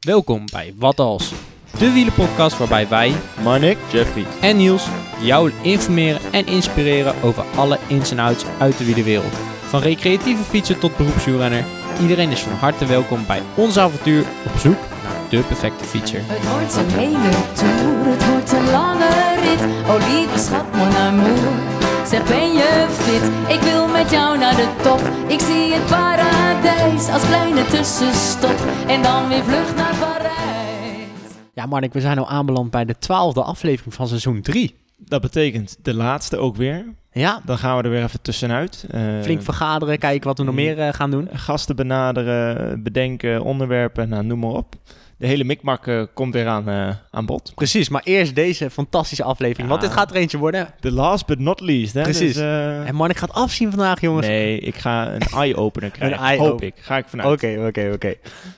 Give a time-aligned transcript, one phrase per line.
[0.00, 1.32] Welkom bij Wat Als,
[1.78, 4.24] de wielenpodcast waarbij wij Marnik, Jeffrey.
[4.40, 4.86] en Niels
[5.20, 9.32] jou informeren en inspireren over alle ins en outs uit de wielerwereld.
[9.68, 11.64] Van recreatieve fietser tot beroepswielrenner,
[12.00, 16.20] iedereen is van harte welkom bij ons avontuur op zoek naar de perfecte fietser.
[16.24, 19.08] Het wordt een hele tour, het wordt een lange
[19.40, 19.60] rit.
[19.88, 21.77] Oh lieve schat, mon amour.
[22.08, 23.56] Zeg ben je fit?
[23.56, 25.00] Ik wil met jou naar de top.
[25.30, 28.56] Ik zie het paradijs als kleine tussenstop.
[28.86, 31.06] En dan weer vlucht naar Parijs.
[31.54, 34.74] Ja Marnik, we zijn al aanbeland bij de twaalfde aflevering van seizoen 3.
[34.96, 36.84] Dat betekent de laatste ook weer.
[37.12, 38.86] Ja, Dan gaan we er weer even tussenuit.
[38.90, 41.28] Eh, flink vergaderen, kijken wat we nog meer eh, gaan doen.
[41.32, 44.74] Gasten benaderen, bedenken, onderwerpen, nou, noem maar op.
[45.18, 47.52] De hele mikmak eh, komt weer aan, eh, aan bod.
[47.54, 50.74] Precies, maar eerst deze fantastische aflevering, want dit gaat er eentje worden.
[50.80, 51.94] The last but not least.
[51.94, 52.02] Hè?
[52.02, 52.34] Precies.
[52.34, 54.26] Dus, eh, En Marnik gaat afzien vandaag, jongens.
[54.26, 56.18] nee, ik ga een eye-opener krijgen.
[56.18, 56.50] eye-opener.
[56.50, 56.74] Hoop ik.
[56.80, 57.28] Ga ik vanuit.
[57.28, 58.14] Oké, oké, oké.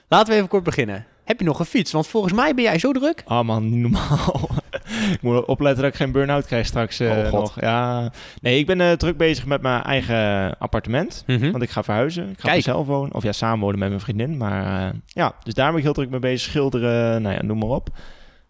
[0.08, 1.06] Laten we even kort beginnen.
[1.30, 1.92] Heb je nog een fiets?
[1.92, 3.22] Want volgens mij ben jij zo druk.
[3.26, 4.48] Oh man, niet normaal.
[5.14, 7.40] ik moet opletten dat ik geen burn-out krijg straks eh, Oh, God.
[7.40, 7.60] nog.
[7.60, 8.12] Ja.
[8.40, 11.24] Nee, ik ben eh, druk bezig met mijn eigen appartement.
[11.26, 12.30] Want ik ga verhuizen.
[12.30, 13.14] Ik ga zelf wonen.
[13.14, 14.36] Of ja, samen wonen met mijn vriendin.
[14.36, 16.50] Maar eh, ja, dus daar ben ik heel druk mee bezig.
[16.50, 17.88] Schilderen, nou ja, noem maar op.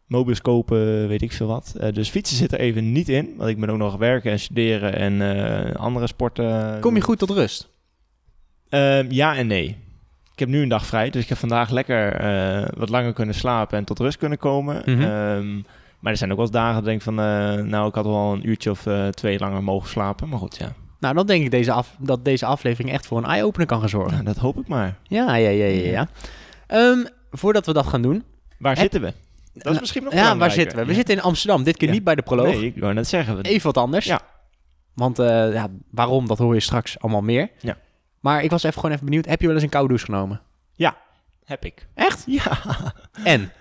[0.06, 1.74] Mobiles kopen, weet ik veel wat.
[1.92, 3.34] Dus fietsen zit er even niet in.
[3.36, 6.80] Want ik ben ook nog werken en studeren en andere sporten.
[6.80, 7.68] Kom je goed tot rust?
[8.68, 9.76] Ehm, ja en nee.
[10.40, 13.34] Ik heb nu een dag vrij, dus ik heb vandaag lekker eh, wat langer kunnen
[13.34, 14.82] slapen en tot rust kunnen komen.
[14.84, 15.02] Mhm.
[15.02, 15.54] Ehm,
[15.98, 18.04] maar er zijn ook wel eens dagen dat ik denk van, eh, nou, ik had
[18.04, 20.28] wel een uurtje of eh, twee langer mogen slapen.
[20.28, 20.72] Maar goed, ja.
[21.00, 23.88] Nou, dan denk ik deze af, dat deze aflevering echt voor een eye-opener kan gaan
[23.88, 24.12] zorgen.
[24.12, 24.96] Nou, dat hoop ik maar.
[25.02, 25.90] Ja, ja, ja, ja.
[25.90, 26.08] ja.
[26.66, 28.24] Ehm, voordat we dat gaan doen.
[28.58, 29.12] Waar Heb- zitten we?
[29.54, 30.82] Dat is misschien nog Ja, waar zitten we?
[30.84, 30.96] We Ja.
[30.96, 31.62] zitten in Amsterdam.
[31.62, 31.94] Dit keer Ja.
[31.94, 32.46] niet bij de proloog.
[32.54, 33.40] Nee, ik wou net zeggen.
[33.42, 34.06] Even wat anders.
[34.06, 34.20] Ja.
[34.94, 37.50] Want ja, waarom, dat hoor je straks allemaal meer.
[37.60, 37.76] Ja.
[38.20, 39.26] Maar ik was even gewoon even benieuwd.
[39.26, 40.40] Heb je wel eens een koude douche genomen?
[41.44, 41.86] Heb ik.
[41.94, 42.22] Echt?
[42.26, 42.58] Ja.
[43.24, 43.52] En?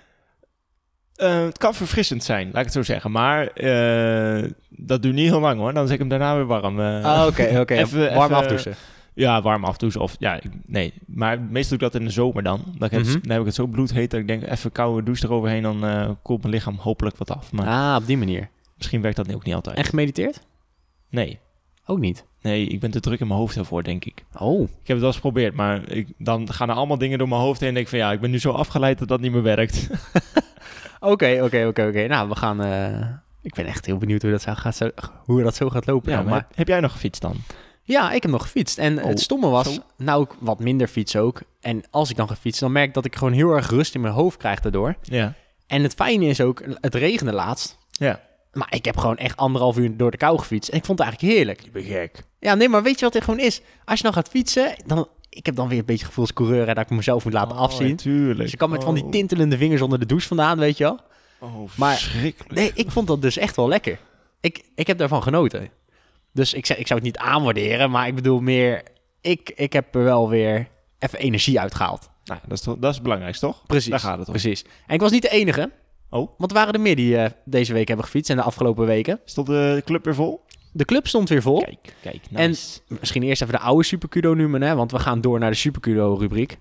[1.16, 3.12] Eh, het kan verfrissend zijn, laat ik het zo zeggen.
[3.12, 5.74] Maar eh, dat duurt niet heel lang hoor.
[5.74, 6.80] Dan zet ik hem daarna weer warm.
[6.80, 7.06] eh.
[7.06, 7.74] Ah, Oké, oké.
[7.84, 8.76] Even- Warm even- afdouchen.
[9.14, 10.02] Ja, warm afdouchen.
[10.02, 10.94] Of ja, ik- nee.
[11.06, 12.64] Maar meestal doe ik dat in de zomer dan.
[12.78, 13.12] Dan, heb, Mhm.
[13.22, 15.62] dan heb ik het zo bloedheet dat ik denk, even koude douche eroverheen.
[15.64, 17.52] Dan eh, koelt mijn lichaam hopelijk wat af.
[17.52, 18.50] Maar Ah, op die manier.
[18.78, 19.78] misschien werkt dat ook niet altijd.
[19.78, 20.42] En gemediteerd?
[21.10, 21.40] Nee.
[21.90, 22.26] Ook niet.
[22.42, 24.24] Nee, ik ben te druk in mijn hoofd daarvoor, denk ik.
[24.38, 24.62] Oh.
[24.62, 27.42] Ik heb het wel eens geprobeerd, maar ik, dan gaan er allemaal dingen door mijn
[27.42, 27.70] hoofd heen.
[27.70, 29.88] En denk ik van ja, ik ben nu zo afgeleid dat dat niet meer werkt.
[31.00, 32.08] Oké, oké, oké, oké.
[32.08, 32.64] Nou, we gaan...
[32.64, 33.08] eh,
[33.42, 34.90] Ik ben echt heel benieuwd hoe dat, zo gaat, zo,
[35.26, 36.12] hoe dat zo gaat lopen.
[36.12, 36.48] ja, maar maar...
[36.56, 37.36] heb, jij nog gefietst dan?
[37.84, 38.78] Ja, ik heb nog gefietst.
[38.78, 39.82] En Oh, het stomme was, zo.
[39.98, 41.42] nou ik wat minder fiets ook.
[41.62, 43.96] En als ik dan ga fietsen, dan merk ik dat ik gewoon heel erg rust
[43.96, 44.96] in mijn hoofd krijg daardoor.
[45.02, 45.34] Ja.
[45.68, 47.78] En het fijne is ook, het regende laatst.
[47.92, 48.20] Ja.
[48.54, 50.70] Maar ik heb gewoon echt anderhalf uur door de kou gefietst.
[50.70, 51.62] En ik vond het eigenlijk heerlijk.
[51.62, 52.24] Je bent gek.
[52.40, 53.62] Ja, nee, maar weet je wat het gewoon is?
[53.86, 55.08] Als je dan gaat fietsen, dan...
[55.30, 57.96] Ik heb dan weer een beetje gevoel als coureur dat ik mezelf moet laten afzien.
[57.96, 58.40] Tuurlijk.
[58.40, 61.00] Dus je kan met van die tintelende vingers onder de douche vandaan, weet je wel.
[61.40, 62.54] Oh, Maar- verschrikkelijk.
[62.54, 64.00] Nee, ik vond dat dus echt wel lekker.
[64.40, 65.70] Ik, ik heb daarvan genoten.
[66.34, 68.84] Dus ik, zeg, ik zou het niet aanwaarderen, maar ik bedoel meer...
[69.22, 70.68] Ik, ik heb er wel weer
[71.00, 72.10] even energie uitgehaald.
[72.24, 73.66] Nou, dat is, toch, dat is het belangrijkste, toch?
[73.66, 73.90] Precies.
[73.90, 74.34] Daar gaat het om.
[74.34, 74.64] Precies.
[74.88, 75.72] En ik was niet de enige,
[76.10, 78.86] Oh, want er waren er meer die eh, deze week hebben gefietst en de afgelopen
[78.86, 79.20] weken.
[79.26, 80.42] stond de club weer vol?
[80.72, 81.62] De club stond weer vol.
[81.62, 82.56] Kijk, kijk, En-.
[83.00, 86.16] Misschien eerst even de oude Supercudo noemen, hè, want we gaan door naar de Supercudo
[86.20, 86.58] rubriek.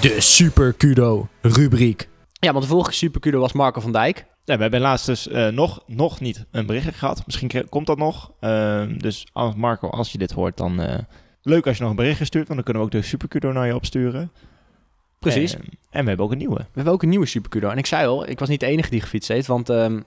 [0.00, 2.08] De Supercudo rubriek.
[2.32, 4.26] Ja, want de vorige Supercudo was Marco van Dijk.
[4.44, 7.22] Ja, we hebben helaas dus eh, nog, nog niet een berichtje gehad.
[7.26, 8.32] Misschien komt dat nog.
[8.40, 10.98] Ehm, dus als, Marco, als je dit hoort, dan eh,
[11.42, 12.48] leuk als je nog een berichtje stuurt.
[12.48, 14.32] Want dan kunnen we ook de Supercudo naar je opsturen.
[15.32, 15.54] Precies.
[15.54, 16.54] Ehm, en we hebben ook een nieuwe.
[16.58, 17.68] We hebben ook een nieuwe Supercudo.
[17.68, 20.00] En ik zei al, ik was niet de enige die gefietst heeft, want ehm,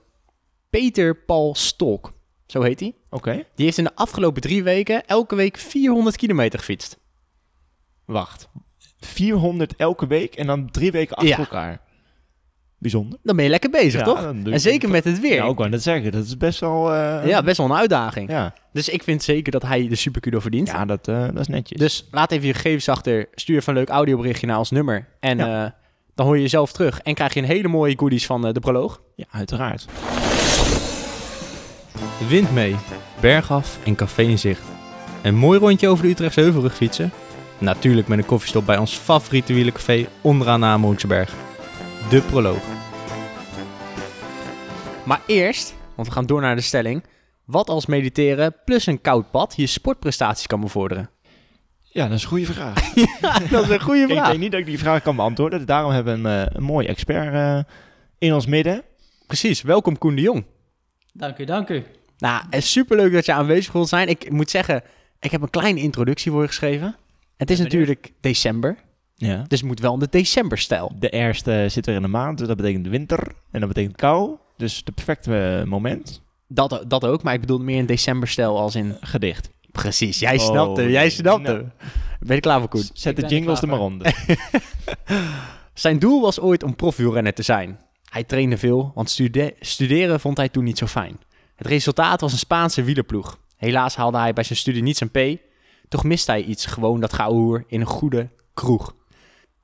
[0.70, 2.12] Peter Paul Stolk,
[2.46, 3.32] zo heet hij, Oké.
[3.54, 6.98] die heeft in de afgelopen drie weken elke week 400 kilometer gefietst.
[8.04, 8.48] Wacht.
[9.00, 11.38] 400 elke week en dan drie weken achter Ja.
[11.38, 11.80] elkaar.
[12.80, 13.18] Bijzonder.
[13.22, 14.32] Dan ben je lekker bezig, Ja, toch?
[14.50, 15.34] En zeker met het weer.
[15.34, 16.12] Ja, ook wel net zeggen.
[16.12, 16.92] Dat is best wel...
[16.94, 18.30] eh, Ja, best wel een uitdaging.
[18.30, 18.54] ja.
[18.72, 20.68] Dus ik vind zeker dat hij de Supercudo verdient.
[20.68, 21.78] ja dat, eh, dat is netjes.
[21.78, 23.26] Dus laat even je gegevens achter.
[23.34, 25.06] Stuur een leuk audioberichtje naar ons nummer.
[25.20, 25.64] En Ja.
[25.64, 25.70] eh,
[26.14, 27.00] dan hoor je jezelf terug.
[27.00, 29.00] En krijg je een hele mooie goodies van de proloog.
[29.14, 29.86] Ja, uiteraard.
[32.28, 32.76] Wind mee,
[33.20, 34.62] bergaf en café in zicht.
[35.22, 37.10] Een mooi rondje over de Utrechtse Heuvelrug fietsen.
[37.58, 41.34] Natuurlijk met een koffiestop bij ons favoriete wielencafé onderaan de Amerhoekseberg.
[42.10, 42.62] De proloog.
[45.06, 47.04] Maar eerst, want we gaan door naar de stelling.
[47.44, 51.10] Wat als mediteren plus een koud bad je sportprestaties kan bevorderen?
[51.82, 52.92] Ja, dat is een goede vraag.
[53.50, 54.26] Dat is een goede ik vraag.
[54.26, 55.58] denk niet dat ik die vraag kan beantwoorden.
[55.58, 57.72] Dus daarom hebben we een, eh, een mooi expert eh,
[58.18, 58.82] in ons midden.
[59.26, 60.44] Precies, welkom Koen de Jong.
[61.12, 61.84] Dank u, dank u.
[62.18, 64.08] Nou, het is superleuk dat je aanwezig wilt zijn.
[64.08, 64.82] Ik moet zeggen,
[65.20, 66.96] ik heb een kleine introductie voor je geschreven.
[67.36, 68.76] Het is natuurlijk december.
[69.20, 69.44] Ja.
[69.48, 70.92] Dus het moet wel in de decemberstijl.
[70.98, 73.18] De eerste zit er in de maand, dus dat betekent winter.
[73.50, 74.36] En dat betekent kou.
[74.56, 76.22] Dus het perfecte eh, moment.
[76.48, 78.96] Dat, dat ook, maar ik bedoel meer in decemberstijl als in...
[79.00, 79.50] Gedicht.
[79.72, 81.52] Precies, jij Oh, snapte, jij snapte.
[81.52, 81.64] nou.
[82.20, 82.84] Ben je klaar voor Koen?
[82.92, 84.24] Zet de jingles er maar onder.
[85.74, 87.78] Zijn doel was ooit om profielrenner te zijn.
[88.10, 91.18] Hij trainde veel, want stude- studeren vond hij toen niet zo fijn.
[91.56, 93.38] Het resultaat was een Spaanse wielerploeg.
[93.56, 95.40] Helaas haalde hij bij zijn studie niet zijn P.
[95.88, 98.94] Toch miste hij iets, gewoon dat geouwehoer in een goede kroeg.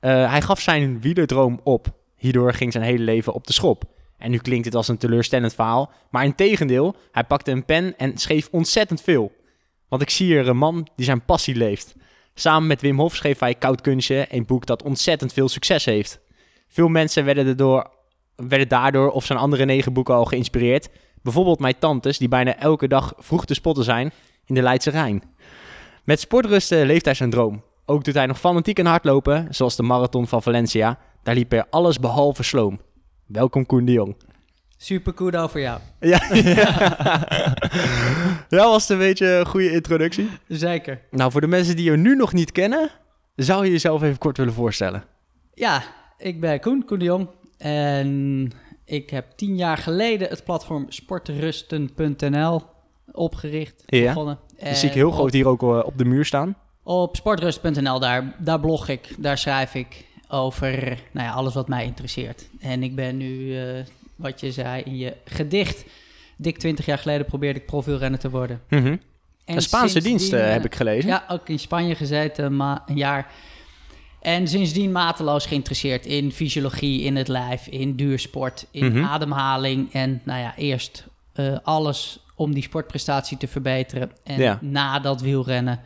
[0.05, 1.87] Eh, hij gaf zijn wielerdroom op.
[2.15, 3.83] Hierdoor ging zijn hele leven op de schop.
[4.17, 5.91] En nu klinkt het als een teleurstellend verhaal.
[6.09, 9.31] Maar in tegendeel, hij pakte een pen en schreef ontzettend veel.
[9.89, 11.95] Want ik zie hier een man die zijn passie leeft.
[12.33, 16.19] Samen met Wim Hof schreef hij Koud Kunstje, een boek dat ontzettend veel succes heeft.
[16.67, 17.55] Veel mensen werden,
[18.35, 20.89] werden daardoor of zijn andere negen boeken al geïnspireerd.
[21.21, 24.11] Bijvoorbeeld mijn tantes, die bijna elke dag vroeg te spotten zijn
[24.45, 25.23] in de Leidse Rijn.
[26.03, 27.63] Met sportrusten leeft hij zijn droom.
[27.85, 30.97] Ook doet hij nog fanatiek aan hardlopen, zoals de marathon van Valencia.
[31.23, 32.79] Daar liep hij alles behalve sloom.
[33.25, 34.15] Welkom Koen de Jong.
[34.77, 35.79] Super kudo voor jou.
[35.99, 36.19] Ja,
[38.49, 40.29] ja was het een beetje een goede introductie.
[40.47, 41.01] Zeker.
[41.11, 42.89] Nou, voor de mensen die je nu nog niet kennen,
[43.35, 45.03] zou je jezelf even kort willen voorstellen.
[45.53, 45.83] Ja,
[46.17, 47.27] ik ben Koen, Koen de Jong.
[47.57, 48.51] En
[48.85, 52.61] ik heb tien jaar geleden het platform sportrusten.nl
[53.11, 53.83] opgericht.
[53.85, 54.07] Ja.
[54.13, 54.39] Begonnen.
[54.63, 56.55] Die zie ik heel op- groot hier ook eh, op de muur staan.
[56.87, 61.85] Op sportrust.nl, daar, daar blog ik, daar schrijf ik over nou ja, alles wat mij
[61.85, 62.47] interesseert.
[62.59, 63.83] En ik ben nu, eh,
[64.15, 65.85] wat je zei in je gedicht,
[66.35, 68.61] dik 20 jaar geleden probeerde ik profielrenner te worden.
[68.69, 68.85] Mhm.
[69.45, 71.09] En Een Spaanse sindsdien, dienst eh, heb ik gelezen.
[71.09, 73.31] Ja, ook in Spanje gezeten, ma een jaar.
[74.21, 79.03] En sindsdien mateloos geïnteresseerd in fysiologie, in het lijf, in duursport, in Mhm.
[79.03, 79.93] ademhaling.
[79.93, 84.11] En nou ja, eerst eh, alles om die sportprestatie te verbeteren.
[84.23, 84.57] En Ja.
[84.61, 85.79] na dat wielrennen,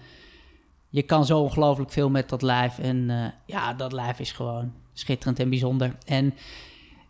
[0.89, 2.79] je kan zo ongelooflijk veel met dat lijf.
[2.79, 5.95] En eh, ja, dat lijf is gewoon schitterend en bijzonder.
[6.05, 6.33] En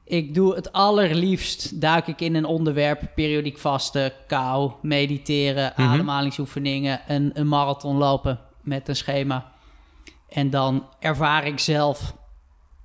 [0.04, 5.90] ik doe het allerliefst, duik ik in een onderwerp, periodiek vasten, kou, mediteren, Mhm.
[5.90, 9.52] ademhalingsoefeningen, een, een marathon lopen met een schema.
[10.30, 12.16] En dan ervaar ik zelf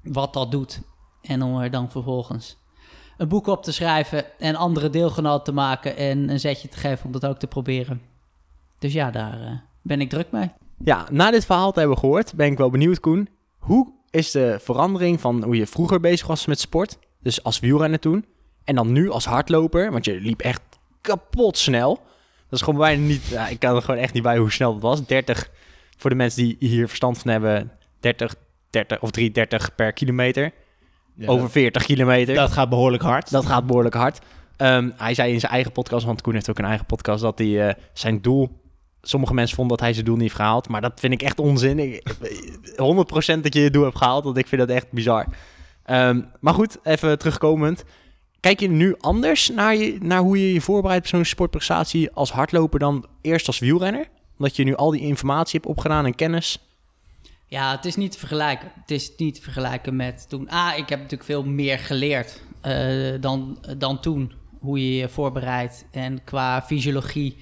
[0.02, 0.80] wat dat doet.
[1.22, 2.56] En om er dan vervolgens
[3.16, 7.06] een boek op te schrijven en andere deelgenoten te maken en een zetje te geven
[7.06, 8.02] om dat ook te proberen.
[8.78, 9.52] Dus ja, daar eh,
[9.82, 10.50] ben ik druk mee.
[10.84, 13.28] Ja, na dit verhaal te hebben gehoord, ben ik wel benieuwd, Koen.
[13.58, 18.00] Hoe is de verandering van hoe je vroeger bezig was met sport, dus als wielrenner
[18.00, 18.24] toen,
[18.64, 20.62] en dan nu als hardloper, want je liep echt
[21.00, 21.94] kapot snel.
[22.48, 24.82] Dat is gewoon bijna niet, ik kan er gewoon echt niet bij hoe snel dat
[24.82, 25.06] was.
[25.06, 25.50] 30,
[25.96, 28.34] voor de mensen die hier verstand van hebben, 30,
[28.70, 30.52] 30 of 330 per kilometer.
[31.16, 32.34] Ja, over 40 kilometer.
[32.34, 33.30] dat gaat behoorlijk hard.
[33.30, 34.18] Dat gaat behoorlijk hard.
[34.56, 37.38] Ehm, hij zei in zijn eigen podcast, want Koen heeft ook een eigen podcast, dat
[37.38, 38.62] hij eh, zijn doel...
[39.06, 41.38] Sommige mensen vonden dat hij zijn doel niet heeft gehaald, maar dat vind ik echt
[41.38, 41.78] onzin.
[41.78, 42.14] Ik,
[43.36, 45.26] 100% dat je je doel hebt gehaald, want ik vind dat echt bizar.
[45.84, 47.84] Ehm, maar goed, even terugkomend.
[48.40, 52.32] Kijk je nu anders naar, je, naar hoe je je voorbereidt op zo'n sportprestatie als
[52.32, 54.08] hardloper dan eerst als wielrenner?
[54.38, 56.58] Omdat je nu al die informatie hebt opgedaan en kennis.
[57.46, 58.72] Ja, het is niet te vergelijken.
[58.80, 60.48] Het is niet te vergelijken met toen.
[60.48, 64.32] Ah, ik heb natuurlijk veel meer geleerd eh, dan, dan toen.
[64.60, 67.36] Hoe je je voorbereidt en qua fysiologie.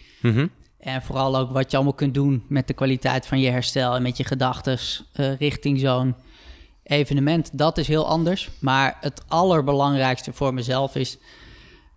[0.82, 4.02] En vooral ook wat je allemaal kunt doen met de kwaliteit van je herstel en
[4.02, 4.78] met je gedachten
[5.38, 6.14] richting zo'n
[6.82, 7.50] evenement.
[7.58, 8.50] Dat is heel anders.
[8.58, 11.18] Maar het allerbelangrijkste voor mezelf is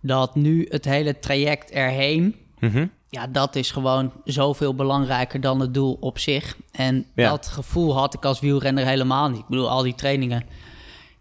[0.00, 2.34] dat nu het hele traject erheen.
[2.58, 2.86] Mhm.
[3.08, 6.56] Ja, dat is gewoon zoveel belangrijker dan het doel op zich.
[6.72, 7.30] En Ja.
[7.30, 9.38] dat gevoel had ik als wielrenner helemaal niet.
[9.40, 10.44] Ik bedoel, al die trainingen,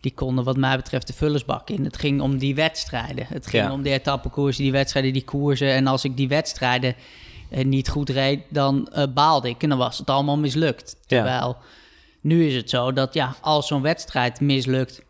[0.01, 1.83] die konden wat mij betreft de vullersbak in.
[1.83, 3.25] Het ging om die wedstrijden.
[3.29, 3.71] Het ging Ja.
[3.71, 5.69] om de etappekoersen, die wedstrijden, die koersen.
[5.73, 7.01] En als ik die wedstrijden eh,
[7.49, 9.63] niet goed reed, dan eh, baalde ik.
[9.63, 10.95] En dan was het allemaal mislukt.
[10.95, 11.01] Ja.
[11.05, 11.57] Terwijl
[12.21, 15.03] nu is het zo dat ja, als zo'n wedstrijd mislukt...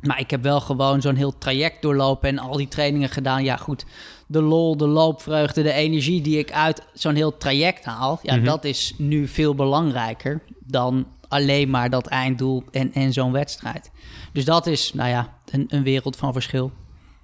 [0.00, 3.44] Maar ik heb wel gewoon zo'n heel traject doorlopen en al die trainingen gedaan.
[3.44, 3.84] Ja, goed.
[4.26, 8.18] De lol, de loopvreugde, de energie die ik uit zo'n heel traject haal.
[8.22, 8.44] Ja, Mhm.
[8.44, 13.90] dat is nu veel belangrijker dan alleen maar dat einddoel en, en zo'n wedstrijd.
[14.32, 16.70] Dus dat is, nou ja, een, een wereld van verschil.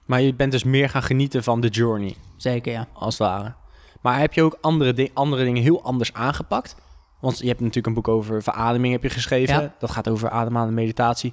[0.05, 2.15] Maar je bent dus meer gaan genieten van de journey.
[2.37, 2.89] Zeker, ja.
[2.93, 3.55] als het ware.
[4.01, 6.77] Maar heb je ook andere, andere dingen heel anders aangepakt?
[7.21, 9.63] Want je hebt natuurlijk een boek over verademing heb je geschreven.
[9.63, 9.75] Ja.
[9.79, 11.33] Dat gaat over ademhalen en meditatie.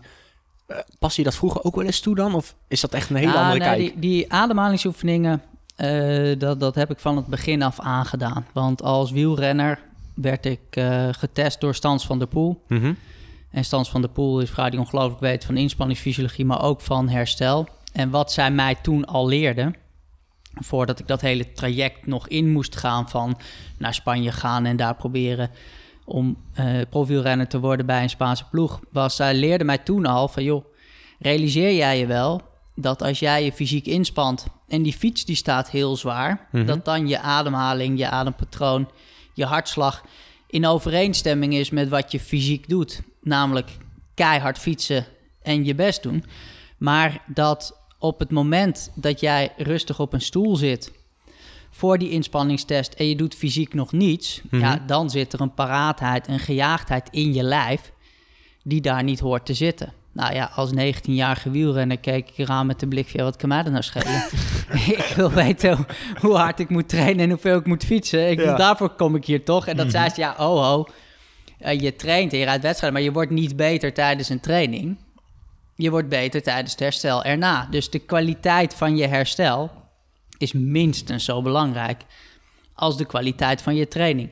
[0.68, 2.36] Eh, pas je dat vroeger ook wel eens toe dan?
[2.36, 3.80] Of is dat echt een hele Ah, andere nee, kijk?
[3.80, 5.42] Die, die ademhalingsoefeningen,
[5.76, 8.46] eh, dat, dat heb ik van het begin af aangedaan.
[8.54, 9.80] Want als wielrenner
[10.14, 12.64] werd ik eh, getest door Stans van der Poel.
[12.68, 12.94] Mhm.
[13.52, 17.10] En Stans van der Poel is vrouw die ongelooflijk weet van inspanningsfysiologie, maar ook van
[17.10, 17.68] herstel.
[17.94, 19.74] En wat zij mij toen al leerde,
[20.60, 23.38] voordat ik dat hele traject nog in moest gaan van
[23.78, 25.50] naar Spanje gaan en daar proberen
[26.06, 30.28] om eh profielrenner te worden bij een Spaanse ploeg, was zij leerde mij toen al
[30.28, 30.66] van joh,
[31.20, 32.42] realiseer jij je wel
[32.76, 36.66] dat als jij je fysiek inspant en die fiets die staat heel zwaar, Mhm.
[36.66, 38.90] dat dan je ademhaling, je adempatroon,
[39.34, 40.04] je hartslag
[40.48, 43.70] in overeenstemming is met wat je fysiek doet, namelijk
[44.14, 45.06] keihard fietsen
[45.42, 46.24] en je best doen,
[46.78, 50.92] maar dat op het moment dat jij rustig op een stoel zit
[51.72, 54.62] voor die inspanningstest en je doet fysiek nog niets, Mhm.
[54.62, 57.92] ja, dan zit er een paraatheid, een gejaagdheid in je lijf
[58.63, 59.94] die daar niet hoort te zitten.
[60.12, 63.63] Nou ja, als 19-jarige wielrenner keek ik eraan met de blik van, wat kan mij
[63.63, 64.24] er nou schelen?
[64.98, 65.86] ik wil weten
[66.22, 68.30] hoe, hard ik moet trainen en hoeveel ik moet fietsen.
[68.30, 68.56] Ik, Ja.
[68.56, 69.68] Daarvoor kom ik hier toch.
[69.68, 70.86] En dat zei ze, ja, oh ho,
[71.60, 74.98] eh, je traint en je rijdt wedstrijden, maar je wordt niet beter tijdens een training.
[75.77, 77.67] Je wordt beter tijdens het herstel erna.
[77.72, 79.72] Dus de kwaliteit van je herstel
[80.38, 82.01] is minstens zo belangrijk
[82.74, 84.29] als de kwaliteit van je training.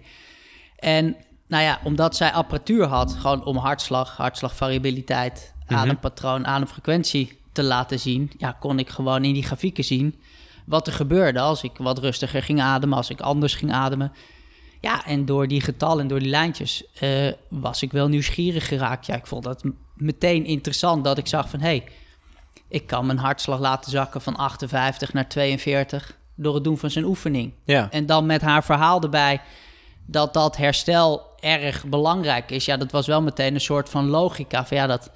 [0.79, 1.15] En
[1.47, 5.79] nou ja, omdat zij apparatuur had, gewoon om hartslag, hartslagvariabiliteit, Mhm.
[5.79, 10.19] adempatroon, ademfrequentie te laten zien, ja, kon ik gewoon in die grafieken zien
[10.65, 14.11] wat er gebeurde als ik wat rustiger ging ademen, als ik anders ging ademen.
[14.81, 19.05] Ja, en door die getallen en door die lijntjes eh, was ik wel nieuwsgierig geraakt.
[19.05, 19.63] Ja, ik vond dat
[19.95, 21.59] meteen interessant dat ik zag van...
[21.59, 21.83] hé, hey,
[22.67, 27.05] ik kan mijn hartslag laten zakken van 58 naar 42 door het doen van zijn
[27.05, 27.53] oefening.
[27.63, 27.91] Ja.
[27.91, 29.41] En dan met haar verhaal erbij
[30.05, 32.65] dat dat herstel erg belangrijk is.
[32.65, 34.65] Ja, dat was wel meteen een soort van logica.
[34.65, 35.11] Van ja, dat,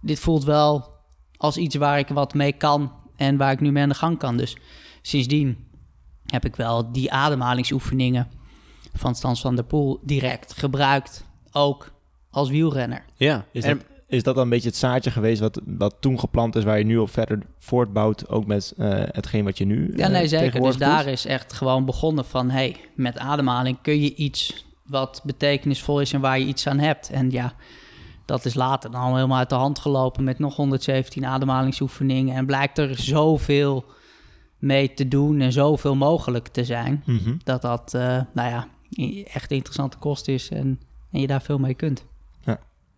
[0.00, 0.96] dit voelt wel
[1.36, 4.18] als iets waar ik wat mee kan en waar ik nu mee aan de gang
[4.18, 4.36] kan.
[4.36, 4.56] Dus
[5.02, 5.66] sindsdien
[6.26, 8.30] heb ik wel die ademhalingsoefeningen
[8.94, 11.24] van Stans van der Poel direct gebruikt.
[11.52, 11.92] Ook
[12.30, 13.04] als wielrenner.
[13.16, 13.44] Ja.
[13.52, 16.56] Is En- dat, is dat dan een beetje het zaadje geweest wat, wat toen geplant
[16.56, 20.04] is, waar je nu op verder voortbouwt, ook met eh, hetgeen wat je nu Ja,
[20.04, 20.60] eh, nee, zeker.
[20.60, 22.50] Dus daar is echt gewoon begonnen van...
[22.50, 27.10] hey, met ademhaling kun je iets wat betekenisvol is en waar je iets aan hebt.
[27.10, 27.52] En ja,
[28.24, 30.24] dat is later dan helemaal uit de hand gelopen...
[30.24, 32.34] met nog 117 ademhalingsoefeningen.
[32.34, 33.84] En blijkt er zoveel
[34.58, 37.02] mee te doen en zoveel mogelijk te zijn...
[37.06, 37.36] Mhm.
[37.44, 38.68] dat dat, eh, nou ja,
[39.32, 42.06] echt interessante kost is en, en je daar veel mee kunt.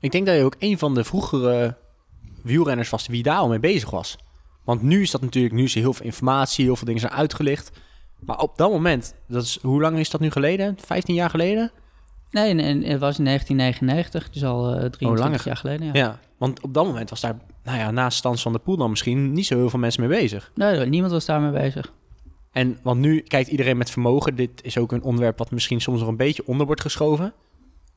[0.00, 1.76] Ik denk dat je ook een van de vroegere
[2.42, 4.16] wielrenners was wie daar al mee bezig was.
[4.64, 7.12] Want nu is dat natuurlijk, nu is er heel veel informatie, heel veel dingen zijn
[7.12, 7.70] uitgelicht.
[8.20, 10.76] Maar op dat moment, dat is, hoe lang is dat nu geleden?
[10.84, 11.70] 15 jaar geleden?
[12.30, 15.40] Nee, en, en het was in 1999, dus al eh 23 langer.
[15.44, 15.86] jaar geleden.
[15.86, 15.92] Ja.
[15.94, 16.18] Ja.
[16.38, 19.32] want op dat moment was daar, nou ja, naast Stans van de Poel dan misschien
[19.32, 20.50] niet zo heel veel mensen mee bezig.
[20.54, 21.92] Nee, niemand was daarmee bezig.
[22.52, 24.36] En want nu kijkt iedereen met vermogen.
[24.36, 27.32] Dit is ook een onderwerp wat misschien soms nog een beetje onder wordt geschoven.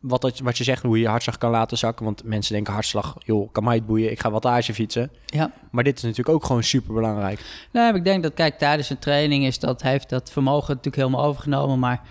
[0.04, 2.06] Wat, dat, wat je zegt, hoe je je hartslag kan laten zakken.
[2.06, 4.12] Want mensen denken hartslag, joh, kan mij het boeien.
[4.12, 5.12] Ik ga wattage fietsen.
[5.26, 5.52] Ja.
[5.72, 7.40] Maar dit is natuurlijk ook gewoon super belangrijk.
[7.72, 10.96] Nee, maar ik denk dat, kijk, tijdens een training is dat, heeft dat vermogen natuurlijk
[10.96, 11.80] helemaal overgenomen.
[11.80, 12.02] Maar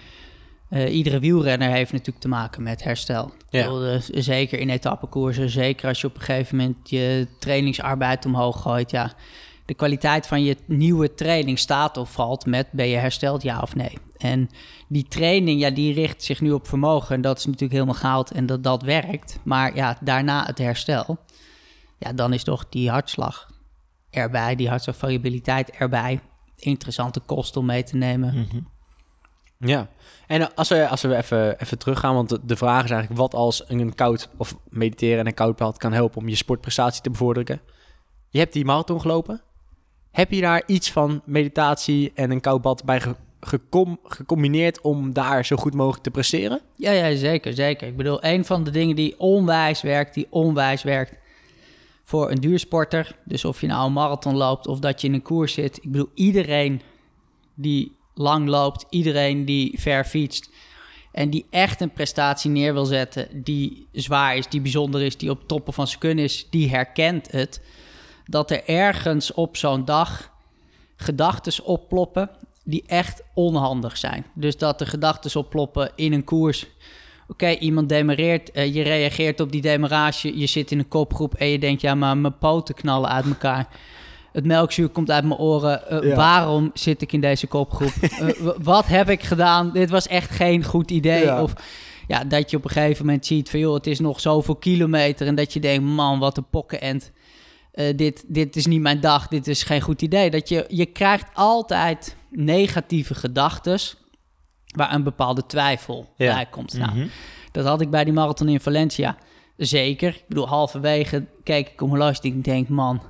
[0.69, 3.33] eh, iedere wielrenner heeft natuurlijk te maken met herstel.
[3.49, 3.59] Ja.
[3.59, 8.27] Ik bedoel, dus zeker in etappekoersen, zeker als je op een gegeven moment je trainingsarbeid
[8.27, 8.91] omhoog gooit.
[8.91, 9.13] Ja,
[9.65, 13.75] de kwaliteit van je nieuwe training staat of valt met ben je hersteld, ja of
[13.75, 13.99] nee.
[14.23, 14.49] En
[14.89, 17.15] die training, ja, die richt zich nu op vermogen.
[17.15, 19.39] En dat is natuurlijk helemaal goud en dat, dat werkt.
[19.43, 21.19] Maar ja, daarna het herstel.
[21.99, 23.51] Ja, dan is toch die hartslag
[24.11, 26.21] erbij, die hartslagvariabiliteit erbij.
[26.57, 28.35] Interessante kost om mee te nemen.
[28.35, 28.61] Mhm.
[29.69, 29.89] Ja.
[30.27, 33.21] En als we, als we even, even teruggaan, want de, vraag is eigenlijk...
[33.21, 36.21] wat als een koud of mediteren en een koud bad kan helpen...
[36.21, 37.61] om je sportprestatie te bevorderen?
[38.29, 39.43] Je hebt die marathon gelopen.
[40.11, 43.01] Heb je daar iets van meditatie en een koud bad bij
[43.47, 44.81] gecom- gecombineerd...
[44.81, 46.61] om daar zo goed mogelijk te presteren?
[46.77, 47.89] Ja, ja, zeker, zeker.
[47.89, 51.13] Ik bedoel, een van de dingen die onwijs werkt, die onwijs werkt
[52.03, 53.17] voor een duursporter.
[53.25, 55.77] Dus of je nou een marathon loopt of dat je in een koers zit.
[55.77, 56.81] Ik bedoel, iedereen
[57.55, 60.51] die lang loopt, iedereen die ver fietst
[61.13, 65.31] en die echt een prestatie neer wil zetten die zwaar is, die bijzonder is, die
[65.31, 67.61] op toppen van zijn kunnen is, die herkent het.
[68.25, 70.33] Dat er ergens op zo'n dag
[70.97, 72.31] gedachten opploppen
[72.65, 74.27] die echt onhandig zijn.
[74.35, 76.67] Dus dat er gedachten opploppen in een koers.
[77.29, 81.47] Oké, iemand demareert, eh, je reageert op die demarage, je zit in een kopgroep en
[81.47, 83.69] je denkt, ja, maar mijn poten knallen uit elkaar.
[84.33, 85.89] Het melkzuur komt uit mijn oren.
[85.89, 86.17] Eh, Ja.
[86.17, 87.93] Waarom zit ik in deze kopgroep?
[88.01, 89.71] Eh, wat heb ik gedaan?
[89.73, 91.25] Dit was echt geen goed idee.
[91.25, 91.43] Ja.
[91.43, 91.53] Of
[92.07, 95.27] ja, dat je op een gegeven moment ziet van, joh, het is nog zoveel kilometer.
[95.27, 97.11] En dat je denkt, man, wat een pokkenend.
[97.97, 100.31] Dit, dit is niet mijn dag, dit is geen goed idee.
[100.31, 103.79] Dat je, je krijgt altijd negatieve gedachten
[104.77, 106.35] waar een bepaalde twijfel Ja.
[106.35, 106.79] bij komt.
[106.79, 107.07] Nou, Mhm.
[107.53, 109.17] dat had ik bij die marathon in Valencia
[109.57, 110.09] zeker.
[110.09, 113.03] Ik bedoel, halverwege keek ik om langs en ik denk, man,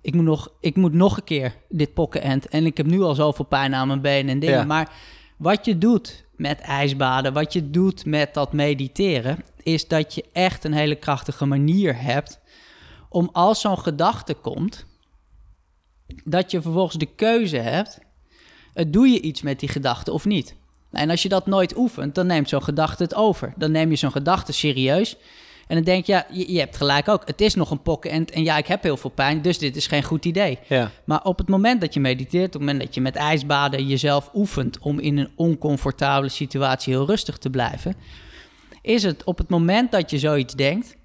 [0.00, 2.48] ik moet nog, ik moet nog een keer dit pokkenend.
[2.48, 4.58] En ik heb nu al zoveel pijn aan mijn benen en dingen.
[4.58, 4.64] Ja.
[4.64, 4.90] Maar
[5.36, 10.64] Wat je doet met ijsbaden, wat je doet met dat mediteren, is dat je echt
[10.64, 12.40] een hele krachtige manier hebt
[13.08, 14.86] om als zo'n gedachte komt,
[16.24, 17.98] dat je vervolgens de keuze hebt,
[18.74, 20.54] doe je iets met die gedachte of niet?
[20.90, 23.52] En als je dat nooit oefent, dan neemt zo'n gedachte het over.
[23.56, 25.16] Dan neem je zo'n gedachte serieus.
[25.66, 27.22] En dan denk je, ja, je, je hebt gelijk ook.
[27.26, 29.76] Het is nog een pokken en, en ja, ik heb heel veel pijn, dus dit
[29.76, 30.58] is geen goed idee.
[30.68, 30.90] Ja.
[31.04, 34.30] Maar op het moment dat je mediteert, op het moment dat je met ijsbaden jezelf
[34.34, 37.96] oefent om in een oncomfortabele situatie heel rustig te blijven,
[38.82, 40.96] is het op het moment dat je zoiets denkt,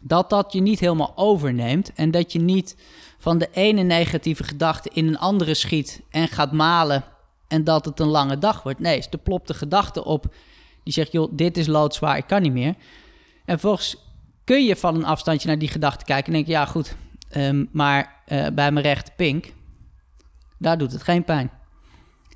[0.00, 2.76] dat dat je niet helemaal overneemt en dat je niet
[3.20, 7.04] van de ene negatieve gedachte in een andere schiet en gaat malen
[7.48, 8.80] en dat het een lange dag wordt.
[8.80, 10.34] Nee, er plopt de gedachte op
[10.84, 12.74] die zegt, joh, dit is loodzwaar, ik kan niet meer.
[13.44, 13.96] En vervolgens
[14.44, 16.96] kun je van een afstandje naar die gedachte kijken en denken, ja goed,
[17.28, 19.52] ehm, maar eh, bij mijn rechte pink,
[20.58, 21.50] daar doet het geen pijn.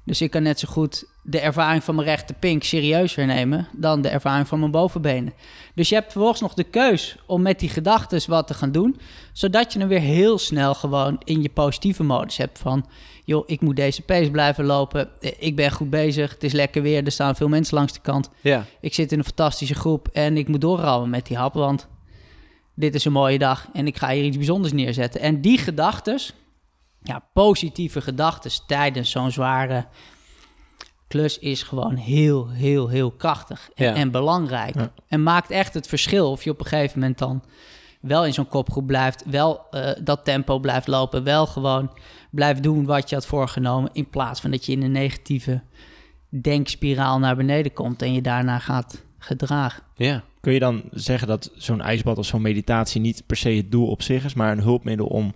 [0.04, 4.02] Dus ik kan net zo goed de ervaring van mijn rechte pink serieuzer nemen dan
[4.02, 5.32] de ervaring van mijn bovenbenen.
[5.74, 9.00] Dus je hebt vervolgens nog de keus om met die gedachten wat te gaan doen,
[9.32, 12.86] zodat je hem weer heel snel gewoon in je positieve modus hebt van,
[13.24, 16.82] joh, ik moet deze pace blijven lopen, eh, ik ben goed bezig, het is lekker
[16.82, 18.64] weer, er staan veel mensen langs de kant, Ja.
[18.80, 21.88] ik zit in een fantastische groep en ik moet doorrouwen met die hap, want
[22.74, 25.20] dit is een mooie dag en ik ga hier iets bijzonders neerzetten.
[25.20, 26.32] En die gedachtes,
[27.02, 29.86] ja, positieve gedachtes tijdens zo'n zware
[31.14, 33.94] klus is gewoon heel, heel, heel krachtig en, Ja.
[33.94, 34.74] en belangrijk.
[34.74, 34.92] Ja.
[35.08, 37.42] En maakt echt het verschil of je op een gegeven moment dan
[38.00, 41.90] wel in zo'n kopgroep blijft, wel eh, dat tempo blijft lopen, wel gewoon
[42.30, 45.62] blijft doen wat je had voorgenomen, in plaats van dat je in een negatieve
[46.28, 49.82] denkspiraal naar beneden komt en je daarna gaat gedragen.
[49.96, 50.22] Ja.
[50.40, 53.86] Kun je dan zeggen dat zo'n ijsbad of zo'n meditatie niet per se het doel
[53.88, 55.34] op zich is, maar een hulpmiddel om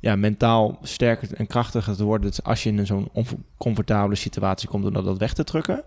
[0.00, 4.92] ja, mentaal sterker en krachtiger te worden als je in zo'n oncomfortabele situatie komt om
[4.92, 5.84] dat, weg te drukken?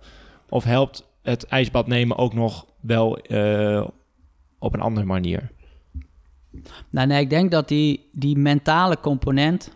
[0.49, 3.87] Of helpt het ijsbad nemen ook nog wel eh,
[4.59, 5.51] op een andere manier?
[6.89, 9.75] Nou nee, ik denk dat die, die mentale component,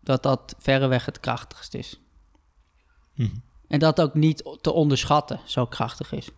[0.00, 2.00] dat dat verreweg het krachtigst is.
[3.14, 3.36] Mhm.
[3.68, 6.30] En dat ook niet te onderschatten zo krachtig is.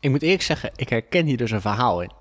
[0.00, 2.12] Ik moet eerlijk zeggen, ik herken hier dus een verhaal in.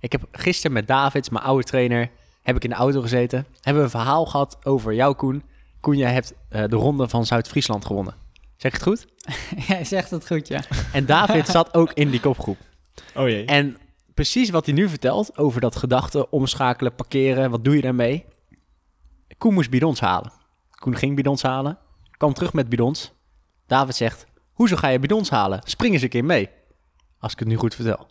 [0.00, 2.10] Ik heb gisteren met Davids, mijn oude trainer,
[2.46, 3.46] heb ik in de auto gezeten.
[3.60, 5.42] Hebben we een verhaal gehad over jou, Koen.
[5.80, 8.14] Koen, jij hebt eh, de ronde van Zuid-Friesland gewonnen.
[8.56, 9.06] Zeg ik het goed?
[9.68, 10.62] Jij zegt het goed, ja.
[10.92, 12.58] En David zat ook in die kopgroep.
[13.14, 13.44] Oh jee.
[13.44, 13.76] En
[14.14, 18.24] precies wat hij nu vertelt over dat gedachten omschakelen, parkeren, wat doe je daarmee?
[19.38, 20.32] Koen moest bidons halen.
[20.70, 21.78] Koen ging bidons halen,
[22.16, 23.12] kwam terug met bidons.
[23.66, 25.60] David zegt, hoezo ga je bidons halen?
[25.64, 26.48] Spring eens een keer mee.
[27.18, 28.06] Als ik het nu goed vertel.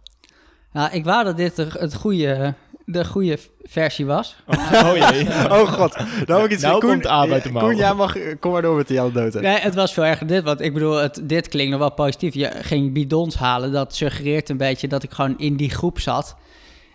[0.72, 2.54] Nou, ik wou dat dit het goede,
[2.86, 4.36] de goede versie was.
[4.74, 5.28] Oh jee.
[5.28, 7.64] Oh god, nou heb ik iets Nou komt de aap uit de mouw.
[7.64, 9.40] Koen, jij mag, kom maar door met die anekdote.
[9.40, 10.44] Nee, het was veel erger dit.
[10.44, 12.34] Want ik bedoel, het, dit klinkt nog wel positief.
[12.34, 13.72] Je ging bidons halen.
[13.72, 16.36] Dat suggereert een beetje dat ik gewoon in die groep zat.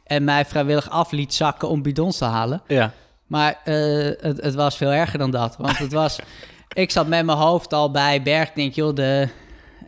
[0.04, 2.62] En mij vrijwillig af liet zakken om bidons te halen.
[2.66, 2.92] Ja.
[3.26, 3.74] Maar eh,
[4.20, 5.56] het, het was veel erger dan dat.
[5.58, 6.18] Want het was...
[6.72, 8.48] ik zat met mijn hoofd al bij Berg.
[8.48, 9.28] Ik denk, joh, de, eh,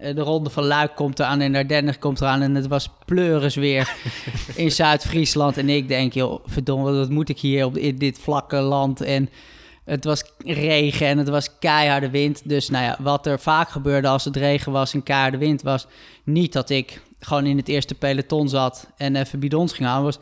[0.02, 2.42] de ronde van Luik komt eraan en Ardennen komt eraan.
[2.42, 3.94] En het was pleuris weer
[4.54, 5.56] in Zuid-Friesland.
[5.56, 9.00] En ik denk, joh, verdomme, wat moet ik hier op in dit vlakke land?
[9.00, 9.30] En
[9.84, 12.48] het was regen en het was keiharde wind.
[12.48, 15.86] Dus nou ja, wat er vaak gebeurde als het regen was en keiharde wind was...
[16.24, 20.04] niet dat ik gewoon in het eerste peloton zat en even bidons ging halen.
[20.04, 20.18] Was,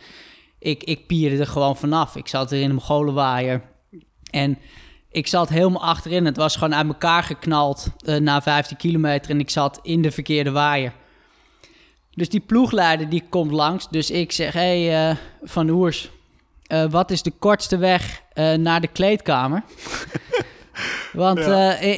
[0.59, 2.17] ik, ik pierde er gewoon vanaf.
[2.17, 3.63] Ik zat er in een mogolenwaaier.
[4.31, 4.59] En
[5.11, 6.25] ik zat helemaal achterin.
[6.25, 9.31] Het was gewoon uit elkaar geknald eh, na 15 kilometer.
[9.31, 10.93] En ik zat in de verkeerde waaier.
[12.15, 13.89] Dus die ploegleider die komt langs.
[13.89, 16.11] Dus ik zeg, hé hey, eh, Van Oers,
[16.67, 19.63] eh, wat is de kortste weg eh, naar de kleedkamer?
[21.13, 21.39] Want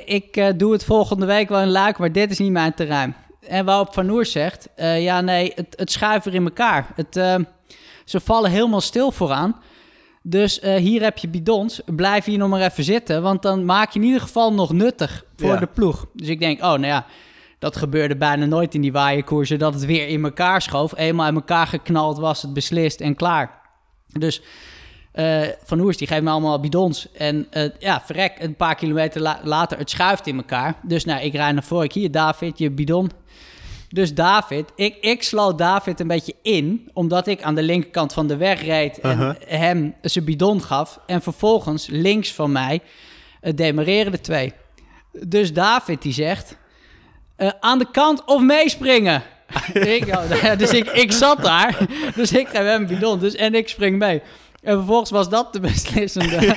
[0.04, 3.16] ik, doe het volgende week wel in Luik, maar dit is niet mijn terrein.
[3.40, 6.86] En waarop Van Oers zegt, ja nee, het, het schuift er in elkaar.
[6.94, 7.14] Het,
[8.04, 9.60] ze vallen helemaal stil vooraan.
[10.22, 11.80] Dus eh, hier heb je bidons.
[11.86, 13.22] Blijf hier nog maar even zitten.
[13.22, 15.56] Want dan maak je in ieder geval nog nuttig voor Ja.
[15.56, 16.06] de ploeg.
[16.14, 17.06] Dus ik denk, oh nou ja,
[17.58, 19.58] dat gebeurde bijna nooit in die waaierkoersen.
[19.58, 20.96] Dat het weer in elkaar schoof.
[20.96, 23.60] Eenmaal in elkaar geknald was het beslist en klaar.
[24.18, 24.42] Dus
[25.12, 27.12] eh, Van Hoers die geeft me allemaal bidons.
[27.12, 30.74] En eh, ja, verrek, een paar kilometer la- later, het schuift in elkaar.
[30.82, 31.84] Dus nou, ik rijd naar voren.
[31.84, 33.10] Ik, Hier, David, je bidon.
[33.92, 38.26] Dus David, ik, ik sloot David een beetje in, omdat ik aan de linkerkant van
[38.26, 41.00] de weg reed en hem zijn bidon gaf.
[41.06, 42.80] En vervolgens links van mij
[43.42, 44.52] uh, demareren de twee.
[45.26, 46.56] Dus David die zegt,
[47.36, 49.22] eh, aan de kant of meespringen.
[49.72, 51.78] ik, oh, nou dus ik, ik zat daar,
[52.14, 54.22] dus ik geef hem een bidon dus, en ik spring mee.
[54.62, 56.56] En vervolgens was dat de beslissende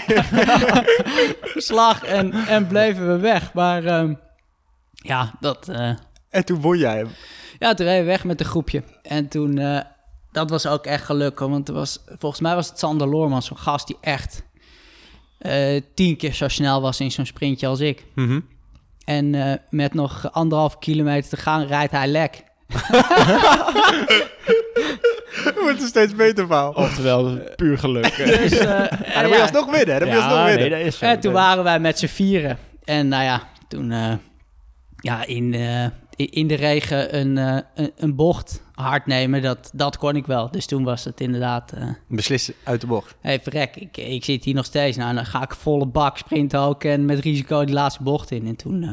[1.55, 3.53] slag en, en bleven we weg.
[3.53, 4.13] Maar ehm,
[4.91, 5.91] ja, dat, eh,
[6.29, 7.09] En toen won jij hem.
[7.59, 8.83] ja, toen reden we weg met een groepje.
[9.01, 9.79] En toen, eh,
[10.31, 11.47] dat was ook echt gelukkig.
[11.47, 14.43] Want er was, volgens mij was het Sander Loorman, zo'n gast die echt
[15.39, 18.05] eh, tien keer zo snel was in zo'n sprintje als ik.
[18.15, 18.39] Mhm.
[19.05, 22.43] En eh, met nog anderhalf kilometer te gaan, rijdt hij lek.
[25.43, 26.71] Het wordt een steeds beter verhaal.
[26.71, 28.15] Oftewel, puur geluk.
[28.15, 29.99] Dus, eh, Ja, en dan moet je alsnog winnen.
[29.99, 30.69] Dan moet je alsnog winnen.
[30.69, 31.05] nee, dat is zo.
[31.05, 32.57] En toen waren wij met z'n vieren.
[32.83, 34.13] En nou ja, toen eh,
[34.95, 35.85] ja, in, eh,
[36.15, 40.51] in de regen een, eh, een, een bocht hard nemen, dat, dat kon ik wel.
[40.51, 43.15] Dus toen was het inderdaad, eh Beslissen uit de bocht.
[43.21, 44.97] hey, verrek, ik, ik zit hier nog steeds.
[44.97, 48.47] Nou, dan ga ik volle bak sprinten ook en met risico die laatste bocht in.
[48.47, 48.89] En toen, eh,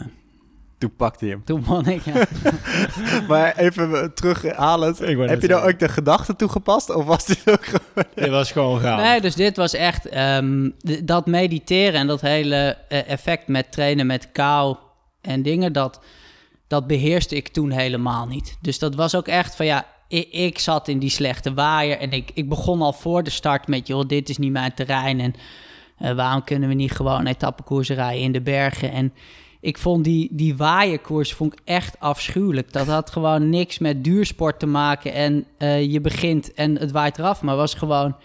[0.79, 1.45] Toen pakte hij hem.
[1.45, 2.25] toen won ik, ja.
[3.29, 4.99] Maar even terughalend.
[4.99, 5.63] Heb je nou zeggen.
[5.63, 6.95] ook de gedachte toegepast?
[6.95, 8.07] Of was dit ook gewoon...
[8.15, 9.03] Dit was gewoon gaan.
[9.03, 10.71] Nee, dus dit was echt ehm,
[11.05, 14.77] dat mediteren en dat hele effect met trainen met kou
[15.21, 16.01] en dingen, dat,
[16.73, 18.57] dat beheerste ik toen helemaal niet.
[18.61, 22.11] Dus dat was ook echt van ja, ik, ik zat in die slechte waaier en
[22.11, 25.35] ik, ik begon al voor de start met, joh, dit is niet mijn terrein en
[25.99, 29.13] eh, waarom kunnen we niet gewoon etappekoersen rijden in de bergen en...
[29.61, 32.73] Ik vond die, die waaierkoers vond ik echt afschuwelijk.
[32.73, 35.13] Dat had gewoon niks met duursport te maken.
[35.13, 37.43] En eh, je begint en het waait eraf.
[37.43, 38.17] Maar was gewoon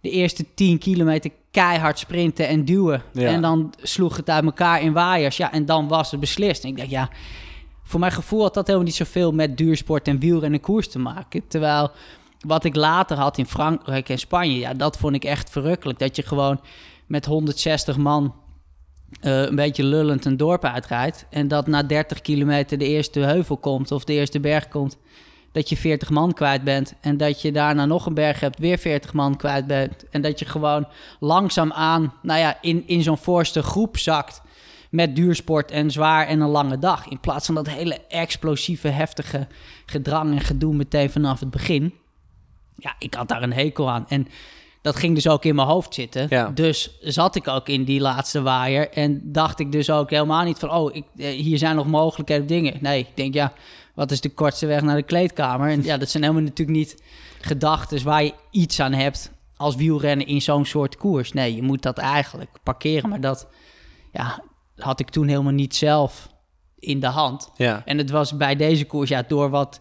[0.00, 3.02] de eerste 10 kilometer keihard sprinten en duwen.
[3.12, 3.28] Ja.
[3.28, 5.36] En dan sloeg het uit elkaar in waaiers.
[5.36, 6.64] Ja, en dan was het beslist.
[6.64, 7.10] En ik dacht, ja,
[7.86, 11.48] voor mijn gevoel had dat helemaal niet zoveel met duursport en wielrennen koers te maken.
[11.48, 11.90] Terwijl
[12.40, 15.98] wat ik later had in Frankrijk en Spanje, ja, dat vond ik echt verrukkelijk.
[15.98, 16.60] Dat je gewoon
[17.06, 18.34] met 160 man
[19.20, 21.26] eh, een beetje lullend een dorp uitrijdt.
[21.30, 24.96] En dat na 30 kilometer de eerste heuvel komt of de eerste berg komt.
[25.52, 26.94] Dat je 40 man kwijt bent.
[27.00, 30.08] En dat je daarna nog een berg hebt, weer 40 man kwijt bent.
[30.10, 30.88] En dat je gewoon
[31.20, 34.42] langzaamaan nou ja, in, in zo'n voorste groep zakt.
[34.90, 37.06] Met duursport en zwaar en een lange dag.
[37.06, 39.46] In plaats van dat hele explosieve, heftige
[39.86, 41.94] gedrang en gedoe meteen vanaf het begin.
[42.76, 44.08] Ja, ik had daar een hekel aan.
[44.08, 44.28] En
[44.86, 46.26] dat ging dus ook in mijn hoofd zitten.
[46.28, 46.50] Ja.
[46.54, 48.90] Dus zat ik ook in die laatste waaier.
[48.90, 50.70] En dacht ik dus ook helemaal niet van...
[50.70, 52.78] oh, ik, eh, hier zijn nog mogelijkheden dingen.
[52.80, 53.52] Nee, ik denk ja,
[53.94, 55.70] wat is de kortste weg naar de kleedkamer?
[55.70, 57.02] En ja, dat zijn helemaal natuurlijk niet
[57.40, 59.30] gedachten waar je iets aan hebt...
[59.56, 61.32] als wielrennen in zo'n soort koers.
[61.32, 63.08] Nee, je moet dat eigenlijk parkeren.
[63.08, 63.48] Maar dat
[64.12, 64.42] ja,
[64.76, 66.28] had ik toen helemaal niet zelf
[66.78, 67.50] in de hand.
[67.56, 67.82] Ja.
[67.84, 69.80] En het was bij deze koers, ja, door wat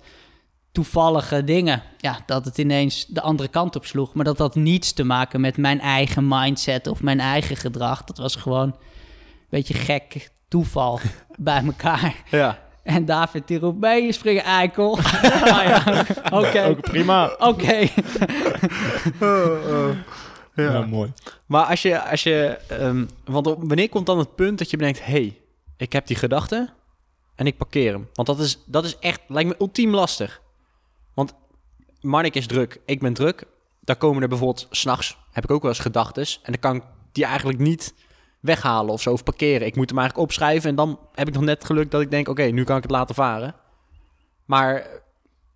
[0.72, 4.14] toevallige dingen, ja, dat het ineens de andere kant op sloeg.
[4.14, 8.04] Maar dat had niets te maken met mijn eigen mindset of mijn eigen gedrag.
[8.04, 8.76] Dat was gewoon een
[9.50, 11.00] beetje gek toeval
[11.36, 12.16] bij elkaar.
[12.32, 12.64] Ja.
[12.84, 14.98] En David die roept, mee, je springen eikel.
[15.44, 17.36] Ah ja, oké, Ook prima.
[17.38, 17.88] oké.
[20.56, 21.14] Ja, mooi.
[21.46, 24.78] Maar als je, als je ehm, want op- wanneer komt dan het punt dat je
[24.78, 25.40] bedenkt, hey,
[25.78, 26.70] ik heb die gedachte
[27.36, 28.10] en ik parkeer hem?
[28.14, 30.42] Want dat is, dat is echt, lijkt me ultiem lastig.
[31.14, 31.34] Want
[32.02, 33.44] Marnik is druk, ik ben druk.
[33.82, 36.40] Daar komen er bijvoorbeeld, s'nachts heb ik ook wel eens gedachtes.
[36.44, 37.94] En dan kan ik die eigenlijk niet
[38.40, 39.68] weghalen of zo, of parkeren.
[39.68, 42.28] Ik moet hem eigenlijk opschrijven en dan heb ik nog net geluk dat ik denk,
[42.28, 43.56] oké, nu kan ik het laten varen.
[44.46, 44.88] Maar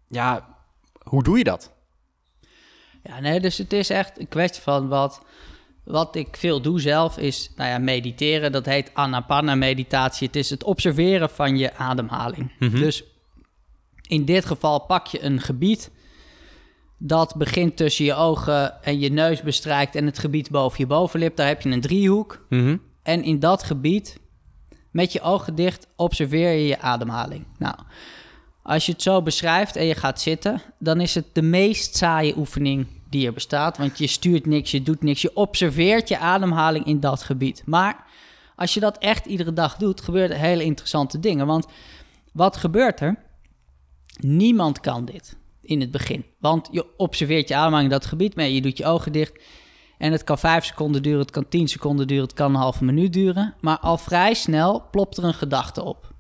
[0.08, 0.58] ja,
[1.04, 1.72] hoe doe je dat?
[3.10, 5.22] Ja, nee, dus het is echt een kwestie van wat,
[5.84, 8.52] wat ik veel doe zelf is, nou ja, mediteren.
[8.52, 10.28] Dat heet anapana meditatie.
[10.28, 12.52] Het is het observeren van je ademhaling.
[12.60, 13.04] Dus
[14.08, 15.92] in dit geval pak je een gebied
[16.98, 21.36] dat begint tussen je ogen en je neus bestrijkt en het gebied boven je bovenlip.
[21.36, 22.46] Daar heb je een driehoek.
[23.04, 24.20] En in dat gebied,
[24.92, 27.46] met je ogen dicht, observeer je je ademhaling.
[27.58, 27.76] Nou,
[28.64, 32.38] als je het zo beschrijft en je gaat zitten, dan is het de meest saaie
[32.38, 33.78] oefening die er bestaat.
[33.78, 37.64] Want je stuurt niks, je doet niks, je observeert je ademhaling in dat gebied.
[37.66, 38.06] Maar
[38.56, 41.46] als je dat echt iedere dag doet, gebeuren hele interessante dingen.
[41.48, 41.68] Want
[42.34, 43.16] wat gebeurt er?
[44.20, 46.26] Niemand kan dit in het begin.
[46.40, 49.42] Want je observeert je ademhaling in dat gebied, maar je doet je ogen dicht.
[49.98, 52.84] En het kan vijf seconden duren, het kan tien seconden duren, het kan een halve
[52.84, 53.56] minuut duren.
[53.60, 56.14] Maar al vrij snel plopt er een gedachte op.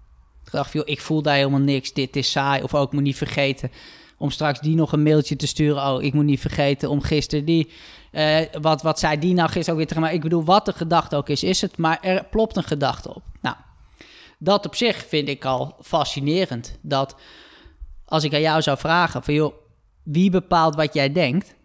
[0.45, 2.63] Ik dacht, joh, ik voel daar helemaal niks, dit is saai.
[2.63, 3.71] Of ook, moet niet vergeten
[4.19, 5.88] om straks die nog een mailtje te sturen.
[5.88, 7.71] Oh, ik moet niet vergeten om gisteren die...
[8.12, 10.13] eh, wat, wat zei die nou gisteren ook weer tegen mij?
[10.13, 11.77] Ik bedoel, wat de gedachte ook is, is het.
[11.77, 13.23] Maar er plopt een gedachte op.
[13.41, 13.55] Nou,
[14.38, 16.77] dat op zich vind ik al fascinerend.
[16.82, 17.15] Dat
[18.05, 19.53] als ik aan jou zou vragen van, joh,
[20.03, 21.55] wie bepaalt wat jij denkt?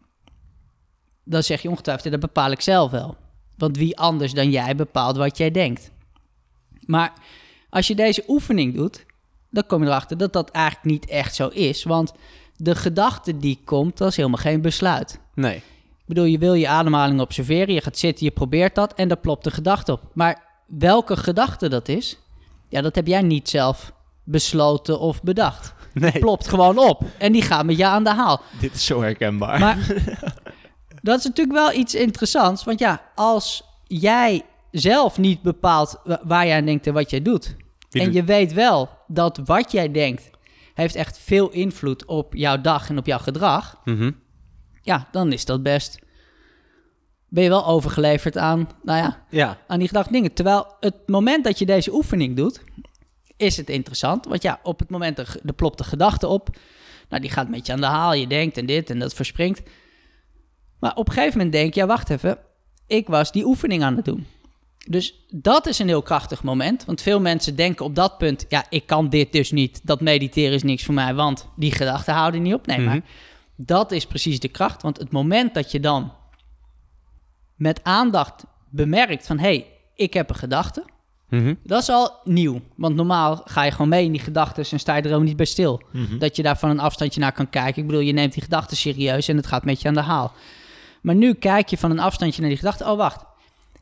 [1.24, 3.16] Dan zeg je ongetwijfeld, dat bepaal ik zelf wel.
[3.56, 5.90] Want wie anders dan jij bepaalt wat jij denkt.
[6.86, 7.12] Maar
[7.70, 9.04] als je deze oefening doet,
[9.50, 11.84] dan kom je erachter dat dat eigenlijk niet echt zo is.
[11.84, 12.12] Want
[12.56, 15.18] de gedachte die komt, dat is helemaal geen besluit.
[15.34, 15.56] Nee.
[15.56, 19.16] Ik bedoel, je wil je ademhaling observeren, je gaat zitten, je probeert dat en daar
[19.18, 20.00] plopt de gedachte op.
[20.12, 22.18] Maar welke gedachte dat is,
[22.68, 23.92] ja, dat heb jij niet zelf
[24.24, 25.74] besloten of bedacht.
[25.92, 26.18] Nee.
[26.18, 28.40] Plopt gewoon op en die gaat met je aan de haal.
[28.60, 29.58] Dit is zo herkenbaar.
[29.60, 29.76] Maar
[31.02, 32.64] dat is natuurlijk wel iets interessants.
[32.64, 37.22] Want ja, als jij zelf niet bepaalt wa- waar jij aan denkt en wat jij
[37.22, 37.56] doet.
[37.90, 40.30] Wie en doet- je weet wel dat wat jij denkt
[40.74, 43.80] heeft echt veel invloed op jouw dag en op jouw gedrag.
[43.84, 44.10] Mhm.
[44.82, 45.98] Ja, dan is dat best.
[47.28, 49.58] Ben je wel overgeleverd aan, nou ja, Ja.
[49.66, 50.32] aan die gedachte dingen.
[50.34, 52.62] Terwijl het moment dat je deze oefening doet,
[53.36, 54.24] is het interessant.
[54.26, 56.56] Want ja, op het moment er, er plopt de gedachte op.
[57.08, 58.14] Nou, die gaat met je aan de haal.
[58.14, 59.62] Je denkt en dit en dat verspringt.
[60.80, 62.38] Maar op een gegeven moment denk je, ja, wacht even.
[62.86, 64.26] Ik was die oefening aan het doen.
[64.88, 66.84] Dus dat is een heel krachtig moment.
[66.84, 69.80] Want veel mensen denken op dat punt, ja, ik kan dit dus niet.
[69.82, 72.66] Dat mediteren is niks voor mij, want die gedachten houden niet op.
[72.66, 73.04] Nee, maar Mhm.
[73.56, 74.82] dat is precies de kracht.
[74.82, 76.12] Want het moment dat je dan
[77.56, 79.38] met aandacht bemerkt van...
[79.38, 80.84] hé, hey, ik heb een gedachte.
[81.28, 81.54] Mhm.
[81.62, 82.60] Dat is al nieuw.
[82.76, 84.64] Want normaal ga je gewoon mee in die gedachten...
[84.70, 85.82] en sta je er ook niet bij stil.
[85.92, 86.18] Mhm.
[86.18, 87.82] Dat je daar van een afstandje naar kan kijken.
[87.82, 89.28] Ik bedoel, je neemt die gedachten serieus...
[89.28, 90.32] en het gaat met je aan de haal.
[91.02, 92.84] Maar nu kijk je van een afstandje naar die gedachte...
[92.84, 93.24] oh, wacht.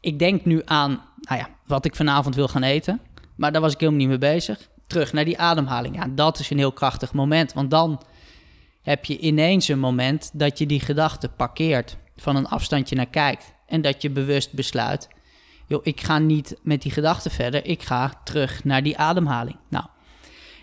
[0.03, 3.01] Ik denk nu aan nou ja, wat ik vanavond wil gaan eten.
[3.37, 4.69] Maar daar was ik helemaal niet mee bezig.
[4.87, 5.97] Terug naar die ademhaling.
[5.97, 7.53] Ja, dat is een heel krachtig moment.
[7.53, 8.03] Want dan
[8.83, 13.55] heb je ineens een moment dat je die gedachte parkeert, van een afstandje naar kijkt.
[13.67, 15.09] En dat je bewust besluit,
[15.67, 19.57] joh, ik ga niet met die gedachte verder, ik ga terug naar die ademhaling.
[19.69, 19.85] Nou,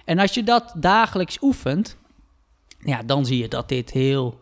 [0.05, 1.97] en als je dat dagelijks oefent,
[2.79, 4.41] ja, dan zie je dat dit heel,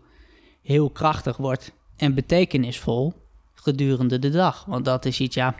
[0.61, 3.26] heel krachtig wordt en betekenisvol
[3.61, 4.65] gedurende de dag.
[4.65, 5.55] Want dat is iets, ja,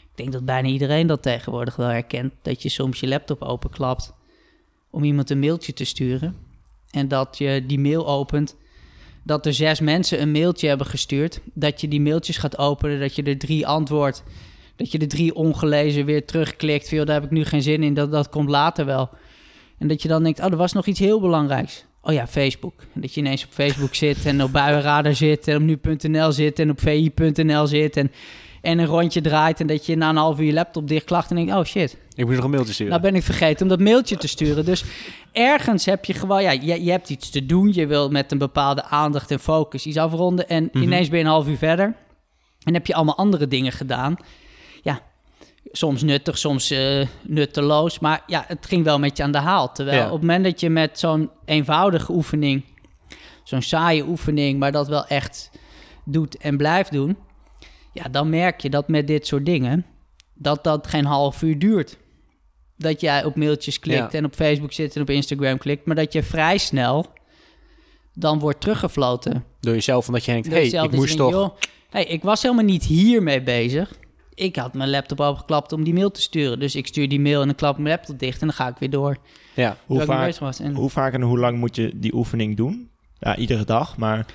[0.00, 4.14] ik denk dat bijna iedereen dat tegenwoordig wel herkent, dat je soms je laptop openklapt
[4.90, 6.36] om iemand een mailtje te sturen.
[6.90, 8.56] En dat je die mail opent,
[9.22, 11.40] dat er zes mensen een mailtje hebben gestuurd.
[11.54, 14.22] Dat je die mailtjes gaat openen, dat je er drie antwoordt.
[14.76, 16.88] Dat je de drie ongelezen weer terugklikt.
[16.88, 19.10] Joh, daar heb ik nu geen zin in, dat, dat komt later wel.
[19.78, 21.84] En dat je dan denkt, oh, er was nog iets heel belangrijks.
[22.02, 22.72] Oh ja, Facebook.
[22.92, 26.70] Dat je ineens op Facebook zit en op Buienradar zit en op nu.nl zit en
[26.70, 28.12] op vi.nl zit en,
[28.60, 29.60] en een rondje draait.
[29.60, 32.24] En dat je na een half uur je laptop dichtklacht en denkt, oh shit, Ik
[32.26, 32.92] moet nog een mailtje sturen.
[32.92, 34.64] nou ben ik vergeten om dat mailtje te sturen.
[34.64, 34.84] Dus
[35.32, 37.70] ergens heb je gewoon, ja, je, je hebt iets te doen.
[37.72, 40.48] Je wil met een bepaalde aandacht en focus iets afronden.
[40.48, 40.82] En Mhm.
[40.82, 41.94] ineens ben je een half uur verder.
[42.64, 44.16] En heb je allemaal andere dingen gedaan.
[45.72, 47.98] Soms nuttig, soms eh, nutteloos.
[47.98, 49.72] Maar ja, het ging wel met je aan de haal.
[49.72, 50.06] Terwijl Ja.
[50.06, 52.64] op het moment dat je met zo'n eenvoudige oefening,
[53.44, 55.50] zo'n saaie oefening, maar dat wel echt
[56.04, 57.16] doet en blijft doen.
[57.92, 59.86] Ja, dan merk je dat met dit soort dingen,
[60.34, 61.96] dat dat geen half uur duurt
[62.76, 64.18] dat jij op mailtjes klikt Ja.
[64.18, 67.06] en op Facebook zit en op Instagram klikt, maar dat je vrij snel
[68.14, 69.44] dan wordt teruggefloten.
[69.60, 71.30] Door jezelf, omdat je denkt, hé, hey, ik dus moest toch...
[71.30, 71.56] joh,
[71.90, 73.92] hey, ik was helemaal niet hiermee bezig.
[74.34, 76.58] Ik had mijn laptop opgeklapt om die mail te sturen.
[76.58, 78.68] Dus ik stuur die mail en dan klap ik mijn laptop dicht en dan ga
[78.68, 79.16] ik weer door.
[79.54, 79.76] Ja.
[79.86, 80.34] Hoe vaak.
[80.58, 82.90] En, hoe vaak en hoe lang moet je die oefening doen?
[83.18, 84.26] Ja, iedere dag, maar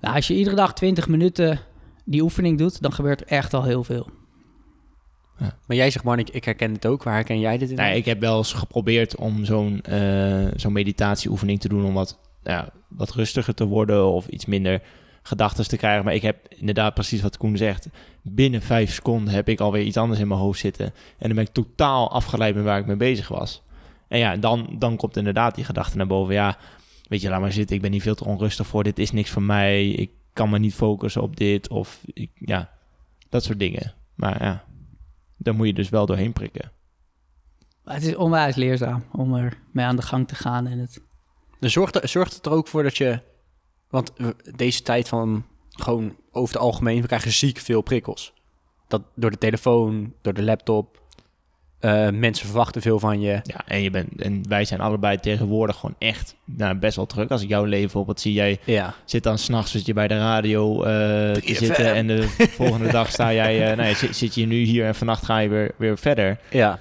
[0.00, 1.60] nou, als je iedere dag 20 minuten
[2.04, 4.08] die oefening doet, dan gebeurt er echt al heel veel.
[5.38, 7.02] Maar jij zegt, man, ik, ik herken dit ook.
[7.02, 7.76] Waar herken jij dit in?
[7.76, 12.18] Nee, ik heb wel eens geprobeerd om zo'n eh, zo'n meditatieoefening te doen om wat,
[12.42, 14.82] nou ja, wat rustiger te worden of iets minder
[15.28, 16.04] gedachten te krijgen.
[16.04, 17.88] Maar ik heb inderdaad precies wat Koen zegt.
[18.22, 20.86] Binnen vijf seconden heb ik alweer iets anders in mijn hoofd zitten.
[20.86, 23.62] En dan ben ik totaal afgeleid met waar ik mee bezig was.
[24.08, 26.34] En ja, dan, dan komt inderdaad die gedachte naar boven.
[26.34, 26.56] Ja,
[27.08, 27.76] weet je, laat maar zitten.
[27.76, 28.82] Ik ben hier veel te onrustig voor.
[28.84, 29.88] Dit is niks voor mij.
[29.88, 31.68] Ik kan me niet focussen op dit.
[31.68, 32.70] Of ik, ja,
[33.28, 33.92] dat soort dingen.
[34.14, 34.64] Maar ja,
[35.36, 36.72] daar moet je dus wel doorheen prikken.
[37.84, 40.66] Het is onwijs leerzaam om er mee aan de gang te gaan.
[40.66, 41.02] En het,
[41.60, 43.20] Dus zorgt, er- zorgt het er ook voor dat je...
[43.90, 44.12] Want
[44.56, 47.00] deze tijd van gewoon over het algemeen...
[47.00, 48.32] we krijgen ziek veel prikkels.
[48.88, 51.00] Dat door de telefoon, door de laptop...
[51.80, 53.40] eh, mensen verwachten veel van je.
[53.42, 57.30] Ja, en, je bent, en wij zijn allebei tegenwoordig gewoon echt nou, best wel druk.
[57.30, 58.94] Als ik jouw leven bijvoorbeeld zie, jij Ja.
[59.04, 60.88] zit dan s'nachts zit je bij de radio eh,
[61.32, 61.56] te 3FM.
[61.56, 64.94] zitten en de volgende dag sta jij, nou ja, zit, zit je nu hier en
[64.94, 66.38] vannacht ga je weer, weer verder.
[66.50, 66.78] Ja.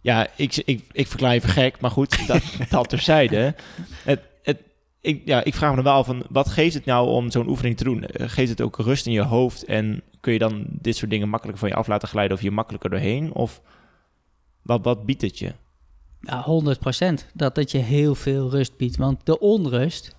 [0.00, 3.54] Ja, ik, ik, ik verklaar je voor gek, maar goed, dat, dat terzijde.
[4.04, 4.20] Het,
[5.00, 7.76] ik, ja, ik vraag me dan wel van, wat geeft het nou om zo'n oefening
[7.76, 8.04] te doen?
[8.04, 11.28] Eh, Geeft het ook rust in je hoofd en kun je dan dit soort dingen
[11.28, 13.34] makkelijker van je af laten glijden of je makkelijker doorheen?
[13.34, 13.60] Of
[14.62, 15.52] wat, wat biedt het je?
[16.20, 16.46] Ja,
[17.20, 17.26] 100%.
[17.34, 18.96] Dat het je heel veel rust biedt.
[18.96, 20.16] Want de onrust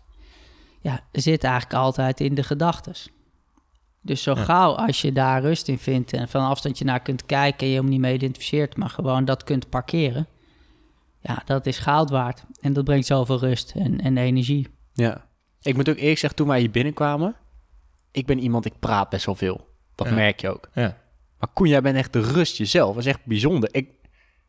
[0.82, 3.10] ja, zit eigenlijk altijd in de gedachtes.
[4.02, 4.44] Dus zo Ja.
[4.44, 7.74] gauw als je daar rust in vindt en van een afstandje naar kunt kijken en
[7.74, 10.28] je hem niet mee identificeert, maar gewoon dat kunt parkeren.
[11.22, 12.44] Ja, dat is goud waard.
[12.62, 14.68] En dat brengt zoveel rust en, en energie.
[14.94, 15.26] Ja.
[15.62, 17.36] Ik moet ook eerlijk zeggen, toen wij hier binnenkwamen...
[18.12, 19.68] ik ben iemand, ik praat best wel veel.
[19.96, 20.14] Dat Ja.
[20.14, 20.70] merk je ook.
[20.74, 20.98] Ja.
[21.40, 22.96] Maar Koen, jij bent echt de rust jezelf.
[22.96, 23.70] Dat is echt bijzonder.
[23.72, 23.90] Ik,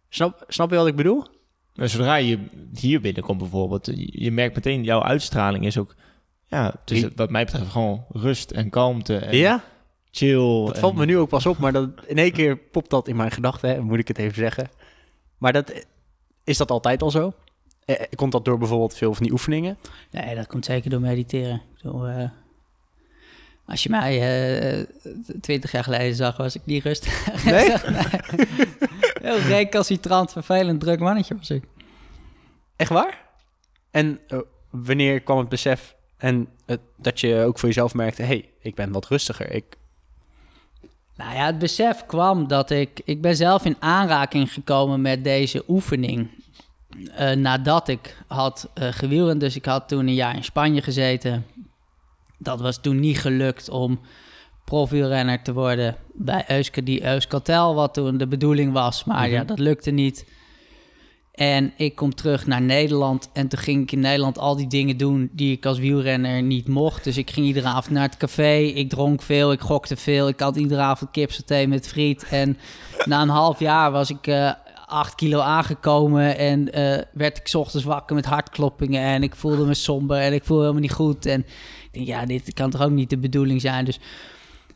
[0.09, 1.27] snap, snap je wat ik bedoel?
[1.75, 2.39] Zodra je
[2.75, 5.95] hier binnenkomt bijvoorbeeld, je merkt meteen, jouw uitstraling is ook,
[6.47, 9.63] ja, het is Die- wat mij betreft gewoon rust en kalmte en ja?
[10.11, 10.65] chill.
[10.65, 13.09] Dat en- valt me nu ook pas op, maar dat, in één keer popt dat
[13.09, 14.69] in mijn gedachten, moet ik het even zeggen.
[15.39, 15.85] Maar dat,
[16.45, 17.33] is dat altijd al zo?
[17.85, 19.79] Eh, komt dat door bijvoorbeeld veel van die oefeningen?
[20.11, 21.55] Nee, dat komt zeker door mediteren.
[21.55, 22.29] Ik bedoel, eh,
[23.67, 24.87] als je mij
[25.41, 27.27] twintig jaar geleden zag, was ik niet rustig.
[27.45, 27.73] Nee?
[29.23, 31.65] Heel recalcitrant, vervelend, druk mannetje was ik.
[32.77, 33.29] Echt waar?
[33.91, 34.39] En eh,
[34.71, 36.49] wanneer kwam het besef en
[36.97, 38.23] dat je ook voor jezelf merkte...
[38.23, 39.53] hé, hey, ik ben wat rustiger.
[39.53, 39.77] Ik,
[41.21, 43.01] Nou ja, het besef kwam dat ik...
[43.05, 46.29] Ik ben zelf in aanraking gekomen met deze oefening...
[47.15, 49.41] eh, nadat ik had gewielrend.
[49.41, 51.47] Dus ik had toen een jaar in Spanje gezeten.
[52.39, 54.01] Dat was toen niet gelukt om
[54.65, 59.05] profielrenner te worden bij Euskadi Euskaltel, wat toen de bedoeling was.
[59.05, 59.47] Maar ja, Mhm.
[59.47, 60.27] dat lukte niet.
[61.41, 64.97] En ik kom terug naar Nederland en toen ging ik in Nederland al die dingen
[64.97, 67.05] doen die ik als wielrenner niet mocht.
[67.05, 70.41] Dus ik ging iedere avond naar het café, ik dronk veel, ik gokte veel, ik
[70.41, 72.27] had iedere avond kipsaté met friet.
[72.31, 72.59] En
[73.05, 74.51] na een half jaar was ik eh
[74.87, 79.75] 8 kilo aangekomen en eh, werd ik ochtends wakker met hartkloppingen en ik voelde me
[79.75, 81.27] somber en ik voelde helemaal niet goed.
[81.27, 83.85] En ik denk, ja, dit kan toch ook niet de bedoeling zijn.
[83.85, 83.99] Dus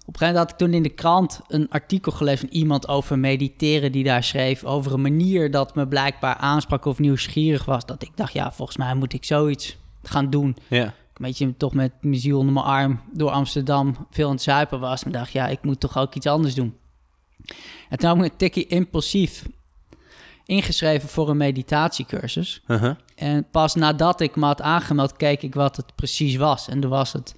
[0.06, 2.88] op een gegeven moment had ik toen in de krant een artikel gelezen van iemand
[2.88, 7.86] over mediteren die daar schreef over een manier dat me blijkbaar aansprak of nieuwsgierig was.
[7.86, 10.56] Dat ik dacht, ja, volgens mij moet ik zoiets gaan doen.
[10.68, 10.84] ja.
[11.14, 14.80] Een beetje toch met mijn ziel onder mijn arm door Amsterdam veel aan het zuipen
[14.80, 15.04] was.
[15.04, 16.76] Maar dacht, ja, ik moet toch ook iets anders doen.
[17.88, 19.44] En toen heb ik een tikkie impulsief
[20.44, 22.62] ingeschreven voor een meditatiecursus.
[22.66, 22.94] Uh-huh.
[23.14, 26.68] En pas nadat ik me had aangemeld, keek ik wat het precies was.
[26.68, 27.34] En toen was het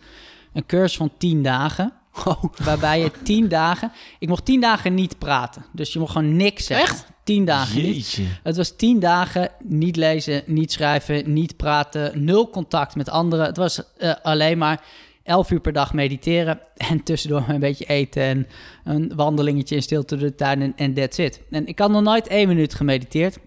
[0.52, 1.92] een cursus van 10 dagen.
[2.24, 3.92] Oh, Waarbij je 10 dagen...
[4.18, 5.64] Ik mocht 10 dagen niet praten.
[5.72, 6.94] Dus je mocht gewoon niks zeggen.
[6.94, 7.06] Echt?
[7.24, 7.94] 10 dagen niet.
[7.94, 8.24] Jeetje.
[8.42, 12.24] Het was 10 dagen niet lezen, niet schrijven, niet praten.
[12.24, 13.46] Nul contact met anderen.
[13.46, 14.82] Het was eh, alleen maar
[15.22, 16.60] 11 uur per dag mediteren.
[16.76, 18.46] En tussendoor een beetje eten en
[18.84, 21.40] een wandelingetje in stilte door de tuin en, en that's it.
[21.50, 23.38] En ik had nog nooit één minuut gemediteerd.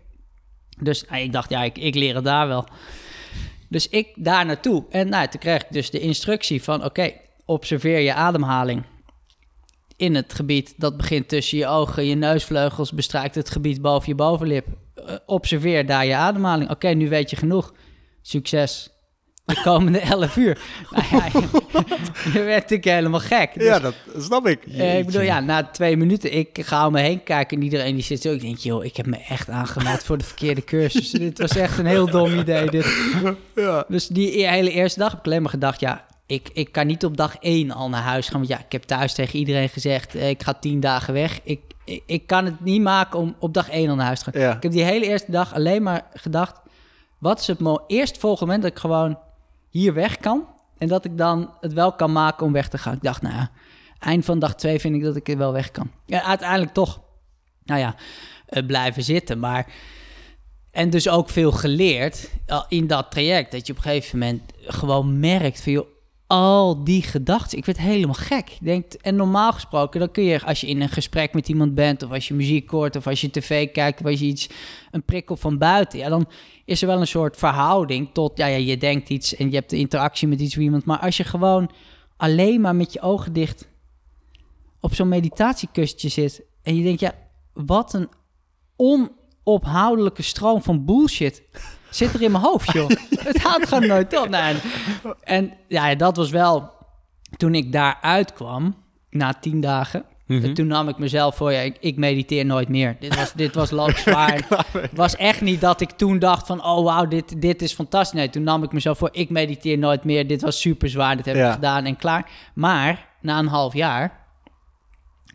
[0.79, 2.67] Dus nou, ik dacht, ja, ik, ik leer het daar wel.
[3.67, 4.84] Dus ik daar naartoe.
[4.89, 6.86] En nou, toen kreeg ik dus de instructie van...
[6.86, 7.12] oké,
[7.49, 8.83] observeer je ademhaling
[9.95, 14.15] in het gebied dat begint tussen je ogen, je neusvleugels, bestrijkt het gebied boven je
[14.15, 14.65] bovenlip.
[14.95, 16.69] Eh, observeer daar je ademhaling.
[16.69, 17.73] Oké, nu weet je genoeg.
[18.21, 18.89] Succes.
[19.45, 20.59] De komende 11 uur.
[20.91, 21.25] Nou ja,
[22.33, 23.53] je werd natuurlijk helemaal gek.
[23.53, 24.65] Dus, ja, dat snap ik.
[24.65, 27.95] eh, ik bedoel, ja, na twee minuten, ik ga om me heen kijken en iedereen
[27.95, 28.31] die zit zo.
[28.33, 31.09] Ik denk, joh, ik heb me echt aangemeld voor de verkeerde cursus.
[31.27, 32.69] dit was echt een heel dom idee.
[32.69, 32.85] Dit.
[33.55, 33.85] Ja.
[33.88, 36.87] Dus die e- hele eerste dag heb ik alleen maar gedacht, ja, ik, ik kan
[36.87, 38.37] niet op dag één al naar huis gaan.
[38.37, 41.39] Want ja, ik heb thuis tegen iedereen gezegd, eh, ik ga tien dagen weg.
[41.43, 44.31] Ik, ik, ik kan het niet maken om op dag één al naar huis te
[44.31, 44.41] gaan.
[44.41, 44.55] Ja.
[44.55, 46.61] Ik heb die hele eerste dag alleen maar gedacht,
[47.17, 49.19] wat is het mo- eerstvolgende moment dat ik gewoon
[49.69, 50.47] hier weg kan?
[50.77, 52.93] En dat ik dan het wel kan maken om weg te gaan.
[52.93, 53.51] Ik dacht, nou ja,
[53.99, 55.91] eind van dag twee vind ik dat ik er wel weg kan.
[56.05, 57.01] Ja, uiteindelijk toch,
[57.63, 57.95] nou ja,
[58.45, 59.39] eh, blijven zitten.
[59.39, 59.67] Maar
[60.71, 63.51] en dus ook veel geleerd eh, in dat traject.
[63.51, 65.71] Dat je op een gegeven moment gewoon merkt van...
[65.71, 65.87] Joh,
[66.29, 68.47] al die gedachten, ik werd helemaal gek.
[68.47, 70.45] Je denkt, en normaal gesproken, dan kun je...
[70.45, 72.03] als je in een gesprek met iemand bent...
[72.03, 73.99] of als je muziek hoort, of als je tv kijkt...
[73.99, 74.49] of als je iets,
[74.91, 75.99] een prikkel van buiten...
[75.99, 76.27] ja, dan
[76.65, 78.37] is er wel een soort verhouding tot...
[78.37, 80.85] ja, ja, je denkt iets en je hebt de interactie met iets of iemand...
[80.85, 81.69] maar als je gewoon
[82.17, 83.67] alleen maar met je ogen dicht...
[84.79, 86.41] op zo'n meditatiekustje zit...
[86.63, 87.13] en je denkt, ja,
[87.53, 88.09] wat een
[88.75, 91.43] onophoudelijke stroom van bullshit
[91.89, 92.89] zit er in mijn hoofd, joh.
[93.19, 94.30] het houdt gewoon nooit op.
[94.30, 94.62] Nou, en,
[95.23, 96.78] en ja, dat was wel...
[97.38, 98.75] Toen ik daar uitkwam,
[99.10, 100.06] na tien dagen...
[100.30, 100.54] Mhm.
[100.54, 102.97] Toen nam ik mezelf voor, ja, ik, ik mediteer nooit meer.
[102.99, 104.41] Dit was, dit was loodzwaar.
[104.71, 108.19] Het was echt niet dat ik toen dacht van, oh wauw, dit, dit is fantastisch.
[108.19, 110.28] Nee, toen nam ik mezelf voor, ik mediteer nooit meer.
[110.28, 111.47] Dit was super zwaar, dit heb Ja.
[111.47, 112.30] ik gedaan en klaar.
[112.54, 114.25] Maar na een half jaar,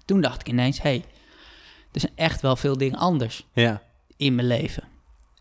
[0.05, 1.05] toen dacht ik ineens, hé, hey,
[1.93, 3.83] er zijn echt wel veel dingen anders ja.
[4.17, 4.85] in mijn leven.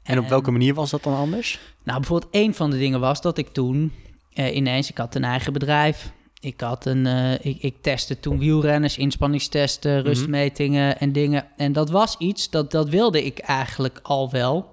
[0.04, 1.60] En op welke manier was dat dan anders?
[1.84, 3.92] Nou, bijvoorbeeld een van de dingen was dat ik toen
[4.34, 6.12] eh, ineens, ik had een eigen bedrijf.
[6.40, 11.48] Ik, had een, eh, ik, ik testte toen wielrenners, inspanningstesten, rustmetingen en dingen.
[11.58, 14.72] En dat was iets, dat, dat wilde ik eigenlijk al wel.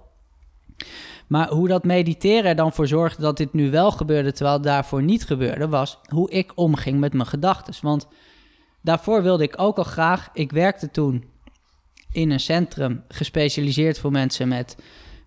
[1.26, 4.64] Maar hoe dat mediteren er dan voor zorgde dat dit nu wel gebeurde, terwijl het
[4.64, 7.74] daarvoor niet gebeurde, was hoe ik omging met mijn gedachten.
[7.82, 8.06] Want
[8.82, 11.24] daarvoor wilde ik ook al graag, ik werkte toen
[12.12, 14.76] in een centrum gespecialiseerd voor mensen met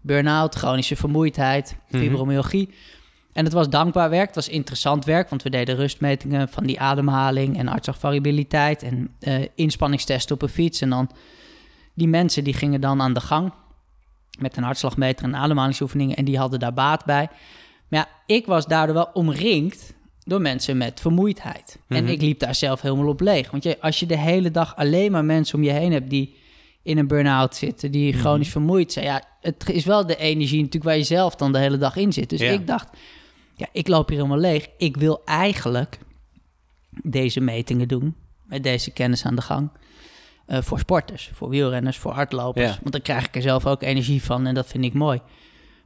[0.03, 2.01] burn-out, chronische vermoeidheid, Mhm.
[2.03, 2.69] fibromyalgie.
[3.33, 6.79] En het was dankbaar werk, het was interessant werk, want we deden rustmetingen van die
[6.79, 10.81] ademhaling en hartslagvariabiliteit en eh, inspanningstesten op een fiets.
[10.81, 11.09] En dan
[11.93, 13.51] die mensen die gingen dan aan de gang
[14.39, 17.27] met een hartslagmeter en ademhalingsoefeningen en die hadden daar baat bij.
[17.87, 19.93] Maar ja, ik was daardoor wel omringd
[20.23, 21.79] door mensen met vermoeidheid.
[21.87, 22.11] En Mhm.
[22.13, 23.51] ik liep daar zelf helemaal op leeg.
[23.51, 26.35] Want je, als je de hele dag alleen maar mensen om je heen hebt die
[26.83, 29.05] in een burn-out zitten, die chronisch vermoeid zijn.
[29.05, 32.13] Ja, het is wel de energie natuurlijk waar je zelf dan de hele dag in
[32.13, 32.29] zit.
[32.29, 32.51] Dus Ja.
[32.51, 32.89] ik dacht,
[33.55, 34.67] ja, ik loop hier helemaal leeg.
[34.77, 35.97] Ik wil eigenlijk
[37.03, 38.15] deze metingen doen,
[38.45, 39.69] met deze kennis aan de gang.
[40.45, 42.65] eh, voor sporters, voor wielrenners, voor hardlopers.
[42.69, 42.77] Ja.
[42.81, 45.21] Want dan krijg ik er zelf ook energie van en dat vind ik mooi.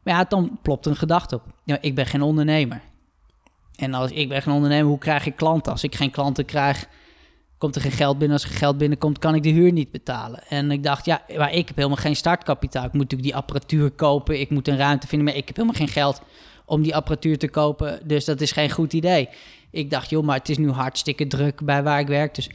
[0.04, 1.43] Maar ja, dan plopt een gedachte op.
[1.64, 2.82] Ja, ik ben geen ondernemer.
[3.76, 5.72] En als ik ben geen ondernemer, hoe krijg ik klanten?
[5.72, 6.88] Als ik geen klanten krijg,
[7.58, 8.36] komt er geen geld binnen.
[8.38, 10.43] Als er geen geld binnenkomt, kan ik de huur niet betalen.
[10.49, 12.84] En ik dacht, ja, maar ik heb helemaal geen startkapitaal.
[12.86, 14.39] Ik moet natuurlijk die apparatuur kopen.
[14.39, 16.22] Ik moet een ruimte vinden, maar ik heb helemaal geen geld
[16.66, 17.99] om die apparatuur te kopen.
[18.03, 19.30] Dus dat is geen goed idee.
[19.72, 22.36] Ik dacht, joh, maar het is nu hartstikke druk bij waar ik werk.
[22.36, 22.49] Dus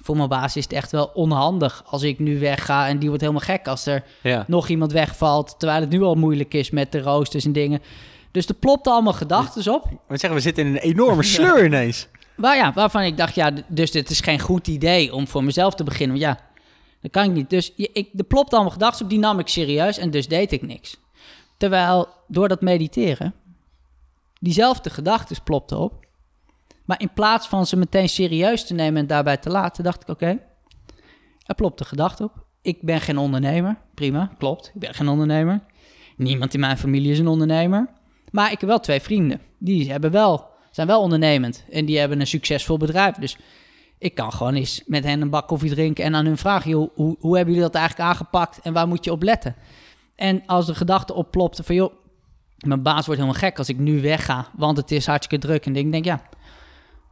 [0.00, 3.22] voor mijn baas is het echt wel onhandig als ik nu wegga en die wordt
[3.22, 4.44] helemaal gek als er Ja.
[4.48, 7.80] nog iemand wegvalt, terwijl het nu al moeilijk is met de roosters en dingen.
[8.30, 9.90] Dus er plopten allemaal gedachten op.
[9.90, 12.08] Moet zeggen, we zitten in een enorme sleur ineens.
[12.36, 15.84] Ja, waarvan ik dacht, ja, dus dit is geen goed idee om voor mezelf te
[15.84, 16.18] beginnen.
[16.18, 16.44] Want ja,
[17.00, 17.50] dat kan ik niet.
[17.50, 20.62] Dus ik, er plopte allemaal gedachten op, die nam ik serieus en dus deed ik
[20.62, 20.96] niks.
[21.56, 23.34] Terwijl door dat mediteren,
[24.40, 26.04] diezelfde gedachten plopten op.
[26.84, 30.08] Maar in plaats van ze meteen serieus te nemen en daarbij te laten, dacht ik,
[30.08, 30.38] oké,
[31.46, 32.44] er plopte gedachte op.
[32.62, 33.76] Ik ben geen ondernemer.
[33.94, 34.70] Prima, klopt.
[34.74, 35.60] Ik ben geen ondernemer.
[36.16, 37.88] Niemand in mijn familie is een ondernemer.
[38.30, 39.40] Maar ik heb wel twee vrienden.
[39.58, 41.64] Die hebben wel, zijn wel ondernemend.
[41.70, 43.14] En die hebben een succesvol bedrijf.
[43.14, 43.36] Dus
[43.98, 46.90] ik kan gewoon eens met hen een bak koffie drinken en aan hun vragen: joh,
[46.94, 49.54] hoe, hoe hebben jullie dat eigenlijk aangepakt en waar moet je op letten?
[50.16, 51.92] En als de gedachte opplopte van joh,
[52.56, 55.66] mijn baas wordt helemaal gek als ik nu wegga, want het is hartstikke druk.
[55.66, 56.22] En ik denk, ja,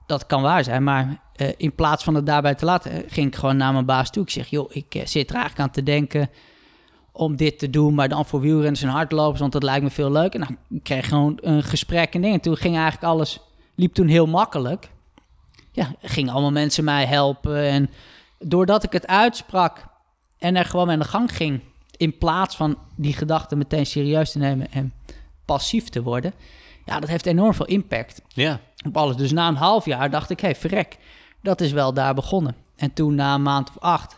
[0.07, 0.83] dat kan waar zijn.
[0.83, 3.87] Maar eh, in plaats van het daarbij te laten, eh, ging ik gewoon naar mijn
[3.87, 4.23] baas toe.
[4.23, 6.31] Ik zeg, joh, ik eh, zit er eigenlijk aan te denken
[7.13, 10.13] om dit te doen, maar dan voor wielrenners en hardlopers, want dat lijkt me veel
[10.13, 10.41] leuker.
[10.41, 12.41] Nou, ik kreeg gewoon een gesprek en dingen.
[12.41, 13.41] Toen ging eigenlijk alles,
[13.75, 14.91] liep toen heel makkelijk.
[15.73, 17.69] Ja, gingen allemaal mensen mij helpen.
[17.69, 17.91] En
[18.39, 19.87] doordat ik het uitsprak
[20.39, 21.61] en er gewoon mee aan de gang ging,
[21.97, 24.93] in plaats van die gedachten meteen serieus te nemen en
[25.45, 26.33] passief te worden,
[26.85, 28.61] ja, dat heeft enorm veel impact Ja.
[28.87, 29.17] op alles.
[29.17, 30.99] Dus na een half jaar dacht ik, hé, hey, verrek,
[31.43, 32.57] dat is wel daar begonnen.
[32.77, 34.17] En toen na een maand of acht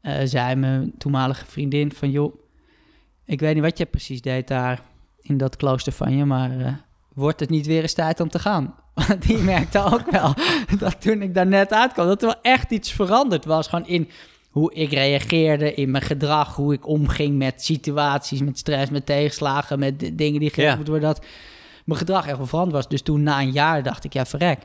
[0.00, 2.34] eh, zei mijn toenmalige vriendin van, joh,
[3.24, 4.82] ik weet niet wat je precies deed daar
[5.20, 6.72] in dat klooster van je, maar eh,
[7.14, 8.74] wordt het niet weer eens tijd om te gaan?
[9.06, 10.34] Want die merkte ook wel
[10.78, 13.66] dat toen ik daar net uitkwam, dat er wel echt iets veranderd was.
[13.66, 14.08] Gewoon in
[14.50, 19.78] hoe ik reageerde, in mijn gedrag, hoe ik omging met situaties, met stress, met tegenslagen,
[19.78, 20.74] met dingen die Ja.
[20.74, 21.08] moeten worden.
[21.14, 21.24] Dat
[21.84, 22.88] mijn gedrag echt wel veranderd was.
[22.88, 24.58] Dus toen na een jaar dacht ik, ja verrek,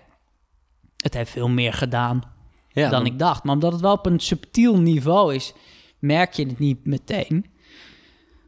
[0.98, 2.22] het heeft veel meer gedaan
[2.70, 3.44] ja dan ik dacht.
[3.44, 5.54] Maar omdat het wel op een subtiel niveau is,
[6.00, 7.46] merk je het niet meteen.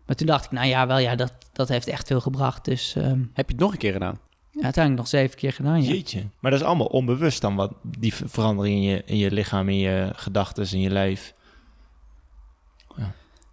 [0.06, 2.66] Maar toen dacht ik, nou ja, wel ja, dat, dat heeft echt veel gebracht.
[2.66, 4.20] Dus ehm, Heb je het nog een keer gedaan?
[4.52, 5.90] ja, uiteindelijk nog zeven keer gedaan, ja.
[5.90, 6.24] Jeetje.
[6.40, 9.70] Maar dat is allemaal onbewust dan, wat die ver- verandering in je, in je lichaam,
[9.70, 11.34] in je gedachten, in je lijf.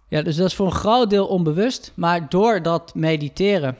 [0.07, 1.91] Ja, dus dat is voor een groot deel onbewust.
[1.95, 3.77] Maar door dat mediteren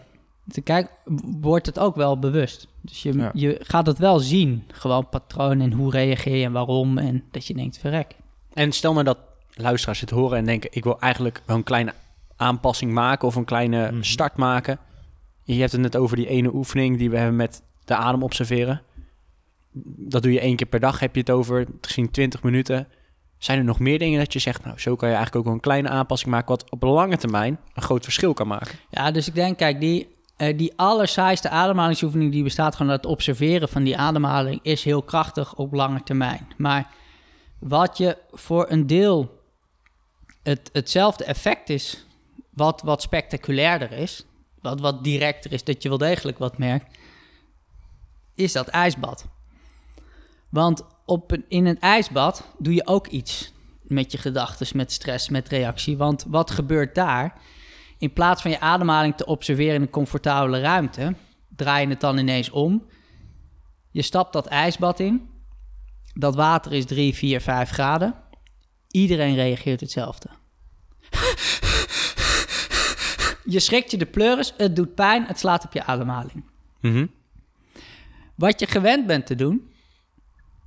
[0.48, 0.92] te kijken,
[1.40, 2.68] wordt het ook wel bewust.
[2.82, 3.32] Dus je, Ja.
[3.34, 4.64] je gaat het wel zien.
[4.72, 6.98] Gewoon patroon en hoe reageer je en waarom.
[6.98, 8.16] En dat je denkt, verrek.
[8.54, 9.18] En stel nou dat
[9.54, 10.70] luisteraars het horen en denken...
[10.74, 11.94] ik wil eigenlijk wel een kleine
[12.38, 13.28] aanpassing maken...
[13.28, 14.02] of een kleine Mhm.
[14.04, 14.80] start maken.
[15.44, 16.98] Je hebt het net over die ene oefening...
[16.98, 18.82] die we hebben met de adem observeren.
[19.98, 21.66] Dat doe je één keer per dag, heb je het over.
[21.82, 22.88] Misschien 20 minuten.
[23.38, 24.66] Zijn er nog meer dingen dat je zegt...
[24.66, 26.48] nou, zo kan je eigenlijk ook wel een kleine aanpassing maken...
[26.48, 28.76] wat op lange termijn een groot verschil kan maken?
[28.90, 33.12] Ja, dus ik denk, kijk, die, eh, die allersaaiste ademhalingsoefening die bestaat gewoon uit het
[33.12, 36.48] observeren van die ademhaling is heel krachtig op lange termijn.
[36.58, 36.88] Maar
[37.60, 39.44] wat je voor een deel
[40.44, 42.06] het, hetzelfde effect is,
[42.56, 44.26] wat, wat spectaculairder is,
[44.62, 46.97] wat, wat directer is, dat je wel degelijk wat merkt,
[48.34, 49.26] is dat ijsbad.
[50.49, 55.30] Want op een, in een ijsbad doe je ook iets met je gedachten, met stress,
[55.30, 55.97] met reactie.
[55.97, 57.41] Want wat gebeurt daar?
[57.97, 61.16] In plaats van je ademhaling te observeren in een comfortabele ruimte,
[61.56, 62.86] draai je het dan ineens om.
[63.91, 65.30] Je stapt dat ijsbad in.
[66.14, 68.16] Dat water is 3, 4, 5 graden.
[68.88, 70.30] Iedereen reageert hetzelfde.
[73.46, 76.43] je schrikt je de pleuris, het doet pijn, het slaat op je ademhaling.
[76.82, 77.06] Mhm.
[78.36, 79.70] Wat je gewend bent te doen,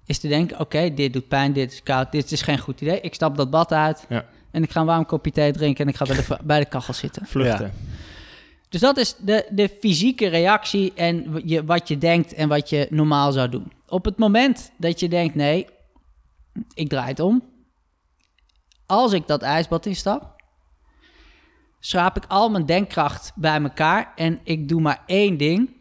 [0.07, 3.01] is te denken: oké, dit doet pijn, dit is koud, dit is geen goed idee.
[3.01, 4.25] Ik stap dat bad uit Ja.
[4.51, 6.67] en ik ga een warm kopje thee drinken en ik ga bij de, bij de
[6.67, 7.27] kachel zitten.
[7.27, 7.73] Vluchten.
[8.69, 12.87] Dus dat is de, de fysieke reactie en je, wat je denkt en wat je
[12.91, 13.73] normaal zou doen.
[13.87, 15.67] Op het moment dat je denkt, nee,
[16.75, 17.43] ik draai het om.
[18.87, 20.38] Als ik dat ijsbad instap,
[21.81, 25.77] schraap ik al mijn denkkracht bij elkaar en ik doe maar één ding.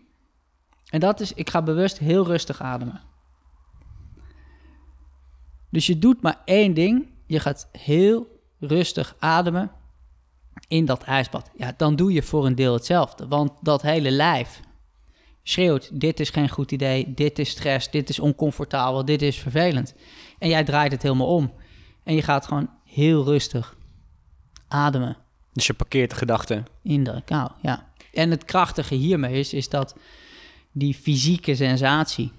[0.89, 3.01] En dat is, ik ga bewust heel rustig ademen.
[5.69, 7.07] Dus je doet maar één ding.
[7.25, 9.71] Je gaat heel rustig ademen
[10.67, 11.49] in dat ijsbad.
[11.55, 13.27] Ja, dan doe je voor een deel hetzelfde.
[13.27, 14.61] Want dat hele lijf
[15.43, 19.95] schreeuwt: dit is geen goed idee, dit is stress, dit is oncomfortabel, dit is vervelend.
[20.39, 21.53] En jij draait het helemaal om.
[22.03, 23.75] En je gaat gewoon heel rustig
[24.67, 25.17] ademen
[25.57, 26.65] Dus je parkeert de gedachten.
[26.83, 27.49] in de kou.
[27.61, 27.85] Ja.
[28.13, 29.95] En het krachtige hiermee is, is dat
[30.71, 32.31] die fysieke sensatie,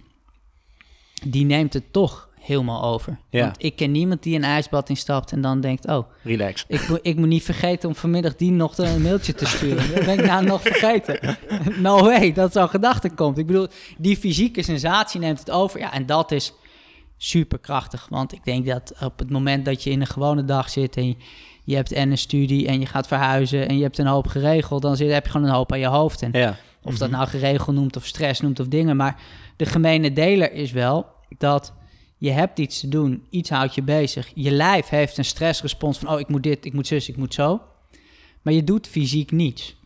[1.24, 3.18] die neemt het toch helemaal over.
[3.30, 3.44] Ja.
[3.44, 6.64] Want ik ken niemand die een ijsbad instapt en dan denkt, oh, Relax.
[6.68, 9.94] ik, moet- ik moet niet vergeten om vanmiddag die nog een mailtje te sturen.
[9.94, 11.36] Dat ben ik nou nog vergeten.
[11.80, 13.38] No way, dat zo'n gedachte komt.
[13.38, 13.66] Ik bedoel,
[13.98, 15.80] die fysieke sensatie neemt het over.
[15.80, 16.52] Ja, en dat is
[17.18, 18.06] superkrachtig.
[18.10, 21.16] Want ik denk dat op het moment dat je in een gewone dag zit en
[21.64, 24.82] je, hebt en een studie en je gaat verhuizen en je hebt een hoop geregeld,
[24.82, 26.22] dan zit, heb je gewoon een hoop aan je hoofd.
[26.22, 26.56] En Ja.
[26.82, 28.96] of dat nou geregeld noemt of stress noemt of dingen.
[28.96, 29.20] Maar
[29.56, 31.06] de gemene deler is wel
[31.38, 31.72] dat
[32.16, 34.30] je hebt iets te doen, iets houdt je bezig.
[34.34, 37.34] Je lijf heeft een stressrespons van, oh, ik moet dit, ik moet zus, ik moet
[37.34, 37.60] zo.
[38.42, 39.76] Maar je doet fysiek niets.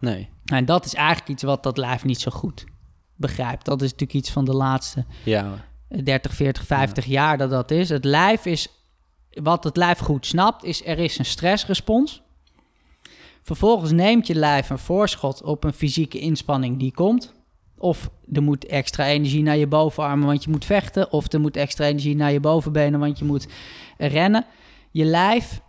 [0.00, 0.28] Nee.
[0.44, 2.64] En dat is eigenlijk iets wat dat lijf niet zo goed
[3.16, 3.64] begrijpt.
[3.64, 5.64] Dat is natuurlijk iets van de laatste Ja.
[6.02, 7.88] 30, 40, 50 jaar dat dat is.
[7.88, 8.68] Het lijf is,
[9.30, 12.22] wat het lijf goed snapt, is er is een stressrespons.
[13.42, 17.34] Vervolgens neemt je lijf een voorschot op een fysieke inspanning die komt.
[17.78, 21.12] Of er moet extra energie naar je bovenarmen, want je moet vechten.
[21.12, 23.46] Of er moet extra energie naar je bovenbenen, want je moet
[23.98, 24.46] rennen.
[24.90, 25.60] Je lijf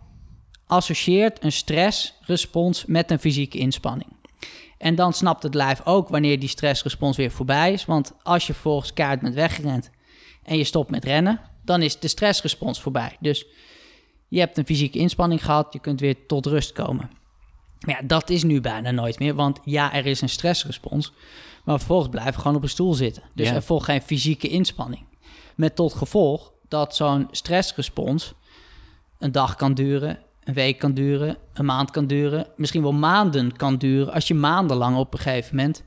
[0.66, 4.10] associeert een stressrespons met een fysieke inspanning.
[4.78, 7.84] En dan snapt het lijf ook wanneer die stressrespons weer voorbij is.
[7.84, 9.90] Want als je volgens kaart bent weggerend
[10.46, 13.16] en je stopt met rennen, dan is de stressrespons voorbij.
[13.20, 13.46] Dus
[14.28, 17.10] je hebt een fysieke inspanning gehad, je kunt weer tot rust komen.
[17.80, 21.12] Maar ja, dat is nu bijna nooit meer, want ja, er is een stressrespons.
[21.64, 23.22] Maar vervolgens blijf je gewoon op een stoel zitten.
[23.34, 23.54] Dus Ja.
[23.54, 25.04] er volgt geen fysieke inspanning.
[25.54, 28.34] Met tot gevolg dat zo'n stressrespons
[29.18, 33.56] een dag kan duren, een week kan duren, een maand kan duren, misschien wel maanden
[33.56, 34.12] kan duren.
[34.12, 35.84] Als je maandenlang op een gegeven moment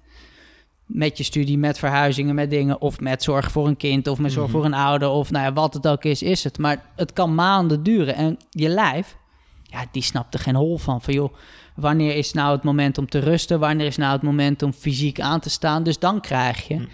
[0.90, 4.32] met je studie, met verhuizingen, met dingen, of met zorg voor een kind, of met
[4.32, 6.58] zorg voor een ouder, of nou ja, wat het ook is, is het.
[6.58, 9.18] Maar het kan maanden duren en je lijf,
[9.64, 11.02] ja, die snapt er geen hol van.
[11.02, 11.34] Van joh,
[11.76, 13.60] wanneer is nou het moment om te rusten?
[13.60, 15.84] Wanneer is nou het moment om fysiek aan te staan?
[15.84, 16.88] Dus dan krijg je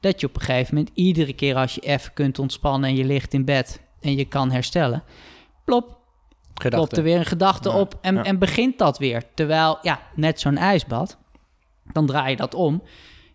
[0.00, 3.04] dat je op een gegeven moment iedere keer als je even kunt ontspannen en je
[3.04, 5.02] ligt in bed en je kan herstellen,
[5.64, 5.98] plop,
[6.54, 8.22] klopt er weer een gedachte Ja, op en, ja.
[8.22, 9.22] en begint dat weer.
[9.34, 11.18] Terwijl, ja, net zo'n ijsbad,
[11.92, 12.82] dan draai je dat om.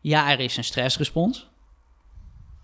[0.07, 1.47] Ja, er is een stressrespons.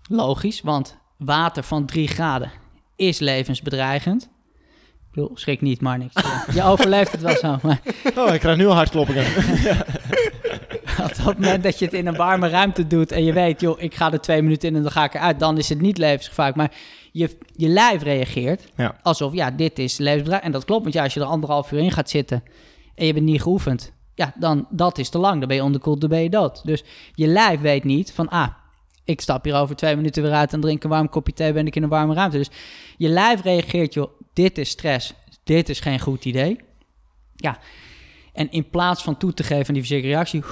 [0.08, 2.50] Logisch, want water van 3 graden
[2.96, 4.22] is levensbedreigend.
[4.22, 6.14] Ik bedoel, schrik niet, maar niks.
[6.54, 7.58] Je overleeft het wel zo.
[7.62, 7.80] Maar
[8.16, 9.24] Oh, ik krijg nu al hartkloppingen.
[11.06, 13.80] op dat moment dat je het in een warme ruimte doet en je weet, joh,
[13.82, 15.98] ik ga er twee minuten in en dan ga ik eruit, dan is het niet
[15.98, 16.56] levensgevaarlijk.
[16.56, 16.72] Maar
[17.12, 18.96] je, je lijf reageert Ja.
[19.02, 20.52] alsof, ja, dit is levensbedreigend.
[20.54, 22.42] En dat klopt, want ja, als je er anderhalf uur in gaat zitten
[22.94, 25.38] en je bent niet geoefend, ja, dan dat is te lang.
[25.38, 26.64] Dan ben je onderkoeld, dan ben je dood.
[26.64, 26.84] Dus
[27.14, 28.48] je lijf weet niet van, ah,
[29.04, 31.66] ik stap hier over twee minuten weer uit en drink een warm kopje thee, ben
[31.66, 32.36] ik in een warme ruimte.
[32.36, 32.50] Dus
[32.96, 36.60] je lijf reageert, joh, dit is stress, dit is geen goed idee.
[37.36, 37.58] Ja,
[38.32, 40.44] en in plaats van toe te geven aan die fysieke reactie,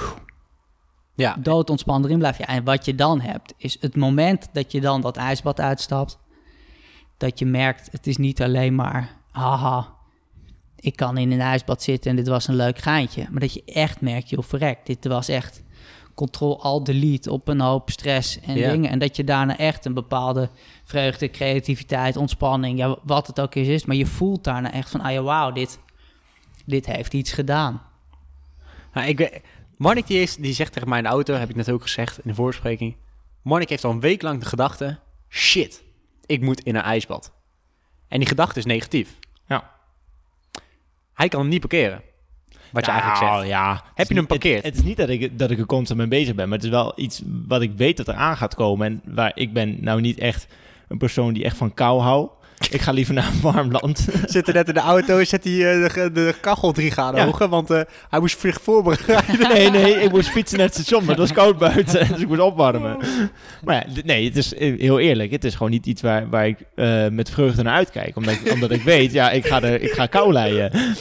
[1.15, 1.37] Ja.
[1.41, 2.39] dood ontspannen erin blijft.
[2.39, 6.19] Ja, en wat je dan hebt, is het moment dat je dan dat ijsbad uitstapt,
[7.17, 9.92] dat je merkt, het is niet alleen maar, haha,
[10.83, 13.27] ik kan in een ijsbad zitten en dit was een leuk geintje.
[13.31, 15.63] Maar dat je echt merkt, joh, verrek, dit was echt
[16.15, 18.71] control-alt-delete op een hoop stress en Ja.
[18.71, 18.91] dingen.
[18.91, 20.51] En dat je daarna echt een bepaalde
[20.85, 23.85] vreugde, creativiteit, ontspanning, ja, wat het ook is, is.
[23.85, 25.79] Maar je voelt daarna echt van, ah ja, wauw, dit,
[26.67, 27.83] dit heeft iets gedaan.
[28.95, 29.41] Nou, ik weet,
[29.77, 32.17] Marnik die, is, die zegt tegen mij in de auto, heb ik net ook gezegd
[32.19, 32.97] in de voorbespreking.
[33.43, 35.83] Marnik heeft al een week lang de gedachte, shit,
[36.27, 37.33] ik moet in een ijsbad.
[38.09, 39.19] En die gedachte is negatief.
[41.15, 42.03] Hij kan hem niet parkeren.
[42.73, 43.49] Wat je eigenlijk Nou, zegt.
[43.49, 43.83] Ja.
[43.95, 44.57] Heb je hem niet- parkeerd?
[44.65, 46.67] Het, het is niet dat ik, dat ik er constant mee bezig ben, maar het
[46.67, 48.87] is wel iets wat ik weet dat er aan gaat komen.
[48.87, 50.47] En waar ik ben nou niet echt
[50.89, 52.33] een persoon die echt van kou houdt.
[52.71, 54.07] Ik ga liever naar een warm land.
[54.27, 57.27] Zit er net in de auto, zet hij eh, de, de kachel drie graden Ja.
[57.27, 59.49] hoger, want eh, hij moest zich voorbereiden.
[59.55, 62.29] nee, nee, ik moest fietsen naar het station, maar het was koud buiten, dus ik
[62.29, 62.97] moest opwarmen.
[63.65, 66.47] Maar ja, nee, het is eh, heel eerlijk, het is gewoon niet iets waar, waar
[66.47, 66.59] ik
[67.11, 68.17] met vreugde naar uitkijk.
[68.17, 70.95] Omdat, ik- omdat ik weet, ja, ik ga, er, ik ga kou leiden.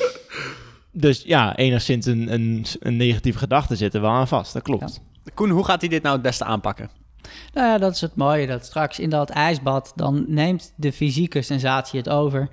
[0.94, 4.54] Dus ja, enigszins een, een, een negatieve gedachte zit er wel aan vast.
[4.54, 5.02] Dat klopt.
[5.34, 6.90] Koen, hoe gaat hij dit nou het beste aanpakken?
[7.54, 8.48] Nou ja, dat is het mooie.
[8.48, 12.50] Dat straks in dat ijsbad, dan neemt de fysieke sensatie het over.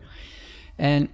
[0.76, 1.08] En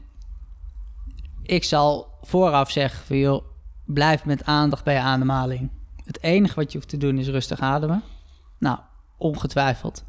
[1.43, 3.45] ik zal vooraf zeggen van joh,
[3.85, 5.71] blijf met aandacht bij je ademhaling.
[6.05, 8.03] Het enige wat je hoeft te doen is rustig ademen.
[8.59, 8.79] Nou,
[9.19, 10.05] ongetwijfeld.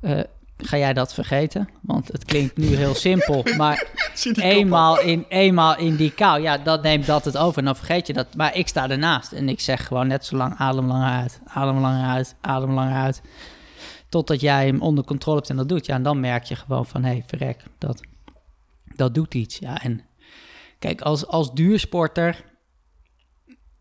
[0.00, 0.20] eh,
[0.56, 1.68] ga jij dat vergeten?
[1.80, 3.86] Want het klinkt nu heel simpel, maar
[4.36, 7.58] eenmaal in, eenmaal in die kou, ja, dat neemt dat het over.
[7.58, 8.34] En dan vergeet je dat.
[8.36, 11.78] Maar ik sta ernaast en ik zeg gewoon net zo lang adem langer uit, adem
[11.78, 13.22] langer uit, adem langer uit.
[14.08, 15.86] Totdat jij hem onder controle hebt en dat doet.
[15.86, 18.00] Ja, en dan merk je gewoon van, hé, hey, verrek, dat,
[18.96, 19.58] dat doet iets.
[19.58, 20.00] Ja, en
[20.78, 22.44] kijk, als, als duursporter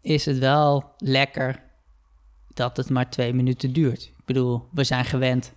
[0.02, 1.64] is het wel lekker
[2.54, 4.04] dat het maar twee minuten duurt.
[4.04, 5.54] Ik bedoel, we zijn gewend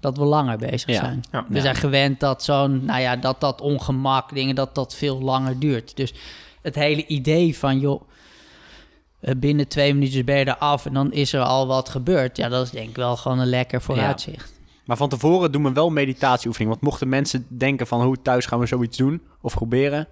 [0.00, 1.24] dat we langer bezig Ja, zijn.
[1.32, 1.44] ja.
[1.48, 1.60] we Ja.
[1.60, 5.96] zijn gewend dat zo'n, nou ja, dat dat ongemak, dingen, dat dat veel langer duurt.
[5.96, 6.14] Dus
[6.62, 8.02] het hele idee van, joh,
[9.20, 12.36] eh, binnen twee minuutjes ben je er af en dan is er al wat gebeurd.
[12.36, 14.54] Ja, dat is denk ik wel gewoon een lekker vooruitzicht.
[14.84, 16.70] Maar van tevoren doen we wel meditatieoefening.
[16.70, 20.04] Want mochten mensen denken van hoe thuis gaan we zoiets doen of proberen.
[20.04, 20.08] Kun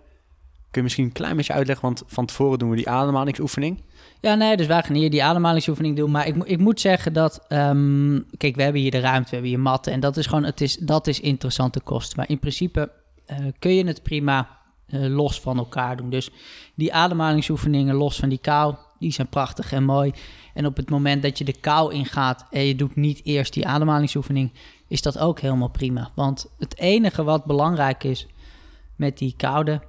[0.71, 3.83] je misschien een klein beetje uitleggen, want van tevoren doen we die ademhalingsoefening.
[4.25, 6.11] Ja, nee, dus wij gaan hier die ademhalingsoefening doen.
[6.11, 7.45] Maar ik, ik moet zeggen dat...
[7.49, 9.93] ehm, kijk, we hebben hier de ruimte, we hebben hier matten.
[9.93, 12.17] En dat is gewoon, het is, dat is interessante kost.
[12.17, 12.91] Maar in principe
[13.27, 14.49] eh, kun je het prima
[14.87, 16.11] eh, los van elkaar doen.
[16.11, 16.31] Dus
[16.75, 20.13] die ademhalingsoefeningen los van die kou, die zijn prachtig en mooi.
[20.55, 23.67] En op het moment dat je de kou ingaat en je doet niet eerst die
[23.67, 24.53] ademhalingsoefening,
[24.89, 26.11] is dat ook helemaal prima.
[26.15, 28.27] Want het enige wat belangrijk is
[28.97, 29.81] met die koude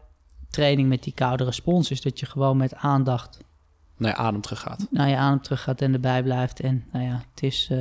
[0.50, 3.44] training, met die koude respons, is dat je gewoon met aandacht
[3.98, 4.88] naar je adem terug gaat.
[4.92, 6.60] naar je adem terug gaat en erbij blijft.
[6.60, 7.78] En nou ja, het is, eh,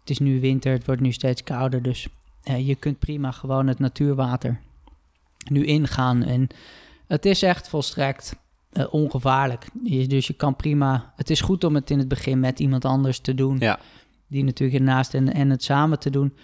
[0.00, 1.82] het is nu winter, het wordt nu steeds kouder.
[1.82, 2.08] Dus
[2.42, 4.60] eh, je kunt prima gewoon het natuurwater
[5.50, 6.22] nu ingaan.
[6.22, 6.48] En
[7.06, 8.36] het is echt volstrekt
[8.72, 9.66] eh, ongevaarlijk.
[9.84, 11.12] Je- dus je kan prima...
[11.16, 13.56] Het is goed om het in het begin met iemand anders te doen.
[13.58, 13.78] Ja.
[14.26, 16.34] Die natuurlijk ernaast en, en het samen te doen.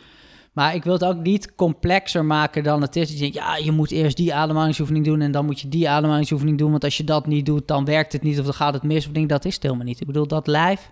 [0.56, 3.02] Maar ik wil het ook niet complexer maken dan het is.
[3.02, 5.88] Dat je denkt, ja, je moet eerst die ademhalingsoefening doen en dan moet je die
[5.88, 6.70] ademhalingsoefening doen.
[6.70, 9.06] Want als je dat niet doet, dan werkt het niet of dan gaat het mis.
[9.06, 10.00] Of denk, dat is het helemaal niet.
[10.00, 10.90] Ik bedoel, dat lijf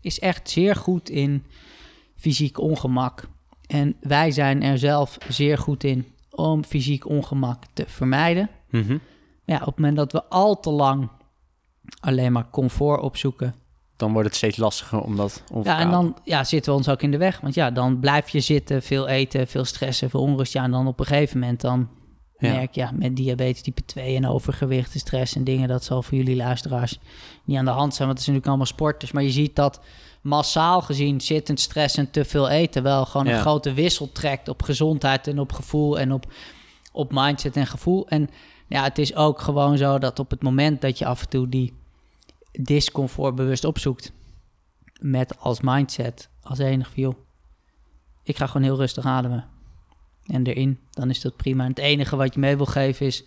[0.00, 1.44] is echt zeer goed in
[2.16, 3.28] fysiek ongemak.
[3.66, 8.50] En wij zijn er zelf zeer goed in om fysiek ongemak te vermijden.
[9.44, 11.08] Maar ja, op het moment dat we al te lang
[12.00, 13.54] alleen maar comfort opzoeken,
[13.98, 17.02] Dan wordt het steeds lastiger om dat ja, en dan ja, zitten we ons ook
[17.02, 17.40] in de weg.
[17.40, 20.52] Want ja, dan blijf je zitten, veel eten, veel stressen, veel onrust.
[20.52, 21.88] Ja, en dan op een gegeven moment dan
[22.38, 22.52] Ja.
[22.52, 25.68] merk je ja, met diabetes type 2 en overgewicht en stress en dingen...
[25.68, 26.98] dat zal voor jullie luisteraars
[27.44, 29.12] niet aan de hand zijn, want het zijn natuurlijk allemaal sporters.
[29.12, 29.80] Maar je ziet dat
[30.22, 32.82] massaal gezien zittend stress en te veel eten...
[32.82, 33.34] wel gewoon Ja.
[33.34, 36.26] een grote wissel trekt op gezondheid en op gevoel en op,
[36.92, 38.08] op mindset en gevoel.
[38.08, 38.30] En
[38.66, 41.48] ja, het is ook gewoon zo dat op het moment dat je af en toe
[41.48, 41.72] die
[42.52, 44.12] discomfort bewust opzoekt
[45.00, 47.14] met als mindset, als enig van, joh,
[48.22, 49.44] ik ga gewoon heel rustig ademen.
[50.26, 51.62] En erin, dan is dat prima.
[51.64, 53.24] En het enige wat je mee wil geven is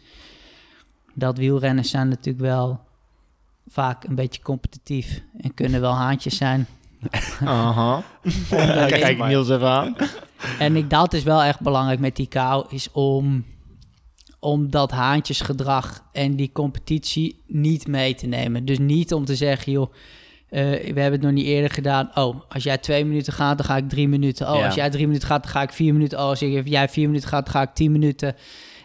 [1.14, 2.80] dat wielrenners zijn natuurlijk wel
[3.68, 6.68] vaak een beetje competitief en kunnen wel haantjes zijn.
[7.46, 8.04] Aha.
[8.88, 9.26] Kijk.
[9.26, 9.96] Niels even aan.
[10.60, 13.46] En ik, dat is wel echt belangrijk met die kou, is om,
[14.44, 18.66] om dat haantjesgedrag en die competitie niet mee te nemen.
[18.66, 19.92] Dus niet om te zeggen, joh,
[20.50, 22.12] eh, we hebben het nog niet eerder gedaan.
[22.16, 24.50] Oh, als jij twee minuten gaat, dan ga ik drie minuten.
[24.52, 24.66] Oh, Ja.
[24.66, 26.18] als jij drie minuten gaat, dan ga ik vier minuten.
[26.20, 28.36] Oh, als jij vier minuten gaat, dan ga ik tien minuten.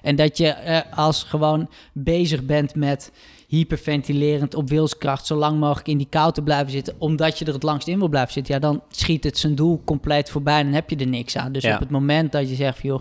[0.02, 3.12] En dat je eh, als gewoon bezig bent met
[3.48, 7.52] hyperventilerend op wilskracht zo lang mogelijk in die kou te blijven zitten, omdat je er
[7.52, 10.64] het langst in wil blijven zitten, ja, dan schiet het zijn doel compleet voorbij en
[10.64, 11.52] dan heb je er niks aan.
[11.52, 11.74] Dus Ja.
[11.74, 13.00] op het moment dat je zegt, joh,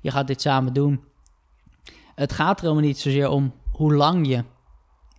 [0.00, 1.00] je gaat dit samen doen,
[2.14, 4.44] het gaat er helemaal niet zozeer om hoe lang je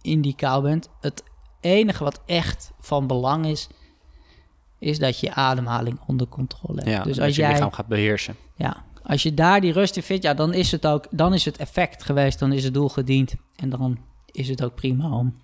[0.01, 0.89] in die kou bent.
[1.01, 1.23] Het
[1.59, 3.67] enige wat echt van belang is,
[4.79, 6.89] is dat je ademhaling onder controle hebt.
[6.91, 8.35] Ja, dus dat als je jij lichaam gaat beheersen.
[8.55, 11.45] ja, als je daar die rust in vindt, ja, dan is het ook, dan is
[11.45, 13.33] het effect geweest, dan is het doel gediend.
[13.55, 15.35] En dan is het ook prima om.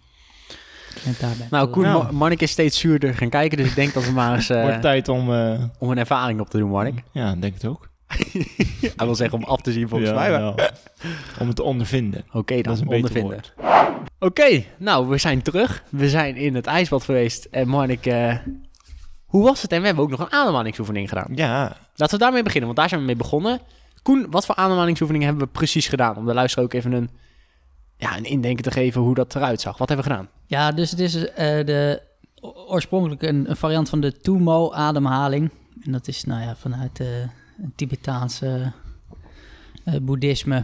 [1.50, 1.84] Nou, te Koen.
[1.84, 2.04] Nou.
[2.04, 4.62] Ma- Marnik is steeds zuurder gaan kijken, dus ik denk dat we maar eens eh,
[4.62, 5.34] Wordt tijd om...
[5.34, 7.04] eh, om een ervaring op te doen, Marnik.
[7.12, 7.90] ja, denk het ook.
[8.08, 10.32] Hij wil zeggen om af te zien volgens Ja, mij.
[10.32, 10.72] maar-.
[11.40, 12.26] Om het te ondervinden.
[12.32, 13.40] Oké, Dat dan is een ondervinden.
[14.20, 15.84] Oké, nou, we zijn terug.
[15.90, 17.46] We zijn in het ijsbad geweest.
[17.52, 18.36] En Marnik, eh,
[19.26, 19.72] hoe was het?
[19.72, 21.32] En we hebben ook nog een ademhalingsoefening gedaan.
[21.36, 23.60] Ja, Laten we daarmee beginnen, want daar zijn we mee begonnen.
[24.02, 26.18] Koen, wat voor ademhalingsoefeningen hebben we precies gedaan?
[26.18, 27.10] Om de luisteraar ook even een,
[27.98, 29.78] ja, een indenken te geven hoe dat eruit zag.
[29.78, 30.30] Wat hebben we gedaan?
[30.46, 32.02] Ja, dus het is eh, de,
[32.68, 35.52] oorspronkelijk een, een variant van de Tumo-ademhaling.
[35.84, 37.30] En dat is nou ja, vanuit eh, het
[37.76, 38.72] Tibetaanse
[39.84, 40.64] eh, boeddhisme.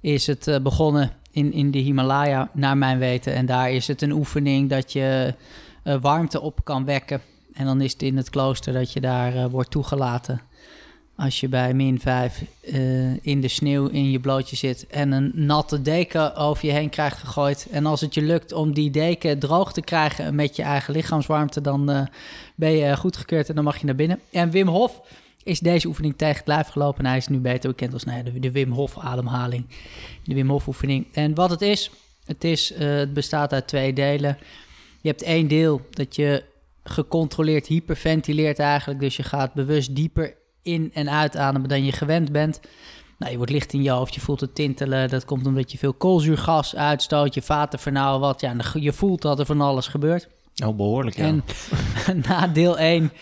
[0.00, 3.34] is het eh, begonnen in, in de Himalaya, naar mijn weten.
[3.34, 5.34] En daar is het een oefening dat je
[5.82, 7.20] eh, warmte op kan wekken.
[7.52, 10.40] En dan is het in het klooster dat je daar wordt toegelaten.
[11.16, 12.44] Als je bij min 5
[13.22, 17.18] in de sneeuw in je blootje zit en een natte deken over je heen krijgt
[17.18, 17.68] gegooid.
[17.70, 21.60] En als het je lukt om die deken droog te krijgen met je eigen lichaamswarmte,
[21.60, 22.08] dan
[22.54, 24.20] ben je goedgekeurd en dan mag je naar binnen.
[24.30, 25.00] En Wim Hof
[25.48, 27.04] is deze oefening tegen het lijf gelopen.
[27.04, 29.66] En hij is nu beter bekend als nou ja, de, de Wim Hof ademhaling.
[30.24, 31.06] De Wim Hof oefening.
[31.12, 31.90] En wat het is,
[32.24, 34.38] het, is eh, het bestaat uit twee delen.
[35.00, 36.44] Je hebt één deel dat je
[36.84, 39.00] gecontroleerd hyperventileert eigenlijk.
[39.00, 42.60] Dus je gaat bewust dieper in- en uitademen dan je gewend bent.
[43.18, 45.08] Nou, je wordt licht in je hoofd, je voelt het tintelen.
[45.08, 48.40] Dat komt omdat je veel koolzuurgas uitstoot, je vaten vernauwen wat.
[48.40, 50.28] Ja, je voelt dat er van alles gebeurt.
[50.54, 51.24] Nou, behoorlijk, ja.
[51.24, 51.44] En
[52.28, 53.12] na deel 1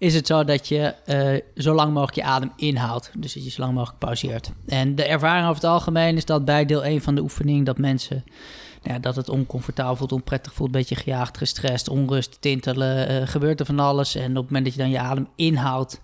[0.00, 3.10] is het zo dat je eh, zo lang mogelijk je adem inhoudt.
[3.16, 4.52] Dus dat je zo lang mogelijk pauzeert.
[4.66, 7.66] En de ervaring over het algemeen is dat bij deel 1 van de oefening...
[7.66, 8.24] dat mensen,
[8.82, 10.74] nou ja, dat het oncomfortabel voelt, onprettig voelt...
[10.74, 14.14] een beetje gejaagd, gestrest, onrust, tintelen, eh, gebeurt er van alles.
[14.14, 16.00] En op het moment dat je dan je adem inhoudt...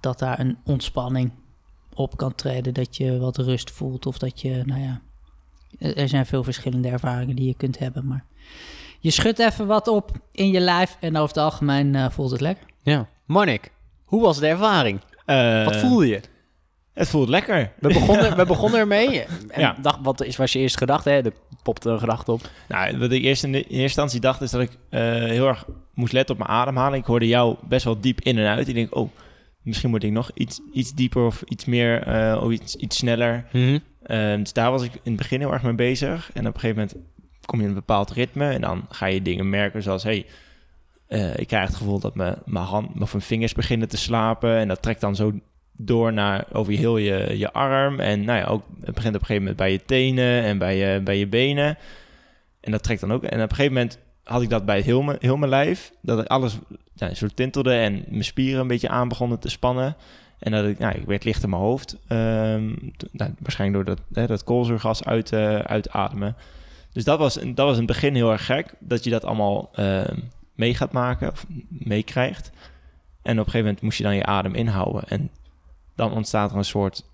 [0.00, 1.32] dat daar een ontspanning
[1.94, 2.74] op kan treden.
[2.74, 5.00] Dat je wat rust voelt of dat je, nou ja...
[5.78, 8.24] Er zijn veel verschillende ervaringen die je kunt hebben, maar...
[9.02, 12.40] Je schudt even wat op in je lijf en over het algemeen eh, voelt het
[12.40, 12.64] lekker.
[12.82, 13.08] Ja.
[13.26, 13.70] Marnik,
[14.04, 15.00] hoe was de ervaring?
[15.26, 16.20] Eh, Wat voelde je?
[16.92, 17.72] Het voelt lekker.
[17.80, 19.20] We begonnen, we begonnen ermee.
[19.48, 19.76] En Ja.
[19.82, 21.10] dacht, wat is, was je eerste gedachte?
[21.10, 21.16] Hè?
[21.24, 21.32] Er
[21.62, 22.40] popte een gedachte op.
[22.68, 25.46] Nou, wat ik eerst in, de, in eerste instantie dacht is dat ik eh, heel
[25.48, 27.02] erg moest letten op mijn ademhaling.
[27.02, 28.68] Ik hoorde jou best wel diep in en uit.
[28.68, 29.10] Ik denk, oh,
[29.62, 33.44] misschien moet ik nog iets, iets dieper of iets meer, eh, of iets, iets sneller.
[34.02, 36.30] Eh, dus daar was ik in het begin heel erg mee bezig.
[36.34, 36.96] En op een gegeven moment
[37.46, 40.26] kom je in een bepaald ritme en dan ga je dingen merken zoals, hey,
[41.06, 44.56] eh, ik krijg het gevoel dat mijn, mijn hand of mijn vingers beginnen te slapen
[44.56, 45.32] en dat trekt dan zo
[45.72, 49.26] door naar over heel je, je arm en nou ja, ook het begint op een
[49.26, 51.78] gegeven moment bij je tenen en bij je, bij je benen
[52.60, 55.02] en dat trekt dan ook en op een gegeven moment had ik dat bij heel
[55.02, 56.58] mijn, heel mijn lijf, dat alles
[56.94, 59.96] ja, zo tintelde en mijn spieren een beetje aan begonnen te spannen.
[60.38, 61.96] En dat ik, nou, ik werd licht in mijn hoofd.
[62.08, 62.66] Ehm,
[63.10, 66.36] nou, waarschijnlijk door dat, hè, dat koolzuurgas uit, eh, uitademen.
[66.92, 68.74] Dus dat was, dat was in het begin heel erg gek.
[68.78, 70.18] Dat je dat allemaal ehm,
[70.54, 72.50] mee gaat maken of meekrijgt.
[73.22, 75.08] En op een gegeven moment moest je dan je adem inhouden.
[75.08, 75.30] En
[75.94, 77.04] dan ontstaat er een soort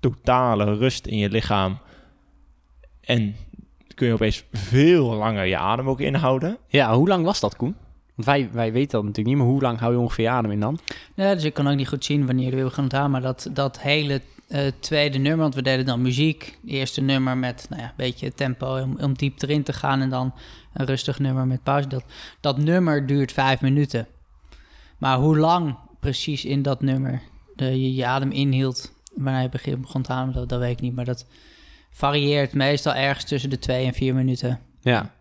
[0.00, 1.78] totale rust in je lichaam.
[3.00, 3.34] En
[3.94, 6.58] kun je opeens veel langer je adem ook inhouden.
[6.68, 7.76] Ja, hoe lang was dat, Koen?
[8.14, 10.50] Want wij, wij weten dat natuurlijk niet, maar hoe lang hou je ongeveer je adem
[10.50, 10.78] in dan?
[11.14, 13.12] Nee, dus ik kan ook niet goed zien wanneer je wil gaan onthouden.
[13.12, 14.20] Maar dat, dat hele
[14.50, 16.58] eh, tweede nummer, want we deden dan muziek.
[16.60, 20.00] Het eerste nummer met nou ja, een beetje tempo om, om diep erin te gaan.
[20.00, 20.34] En dan
[20.72, 21.88] een rustig nummer met pauze.
[21.88, 22.04] Dat,
[22.40, 24.06] dat nummer duurt vijf minuten.
[24.98, 27.22] Maar hoe lang precies in dat nummer
[27.56, 28.92] de, je, je adem inhield...
[29.14, 30.94] wanneer je begin, begon te ademen, dat, dat weet ik niet.
[30.94, 31.26] Maar dat
[31.90, 34.60] varieert meestal ergens tussen de twee en vier minuten.
[34.80, 35.14] Ja.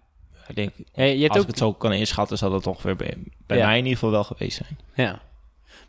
[0.47, 1.43] Ik denk, Ja, je hebt als ook...
[1.43, 3.17] ik het zo kan inschatten, zal dat ongeveer bij,
[3.47, 3.65] bij Ja.
[3.65, 4.77] mij in ieder geval wel geweest zijn.
[4.95, 5.21] Ja.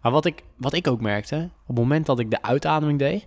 [0.02, 3.26] Maar wat ik, wat ik ook merkte, op het moment dat ik de uitademing deed,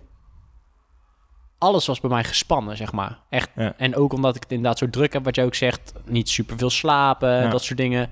[1.58, 3.18] alles was bij mij gespannen, zeg maar.
[3.30, 3.50] Echt.
[3.56, 3.74] Ja.
[3.76, 6.58] En ook omdat ik het inderdaad zo druk heb, wat je ook zegt, niet super
[6.58, 7.50] veel slapen, Ja.
[7.50, 8.10] dat soort dingen.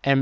[0.00, 0.20] En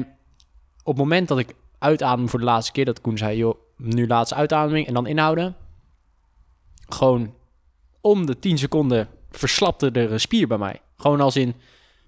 [0.83, 4.07] op het moment dat ik uitadem voor de laatste keer, dat Koen zei, joh, nu
[4.07, 5.57] laatste uitademing en dan inhouden.
[6.89, 7.35] Gewoon
[8.01, 10.81] om de 10 seconden verslapte er een spier bij mij.
[10.97, 11.55] Gewoon als in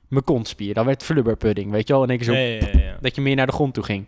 [0.09, 0.75] mijn kontspier.
[0.75, 2.03] Dan werd flubberpudding, weet je wel.
[2.03, 2.97] En ik zo ja.
[3.01, 4.07] dat je meer naar de grond toe ging.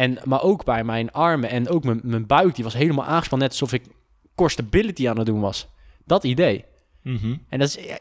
[0.00, 3.48] En, maar ook bij mijn armen en ook mijn, mijn buik, die was helemaal aangespannen.
[3.48, 3.86] Net alsof ik
[4.34, 5.68] core stability aan het doen was.
[6.04, 6.64] Dat idee.
[7.02, 7.36] Mhm.
[7.48, 7.98] En dat is, ja,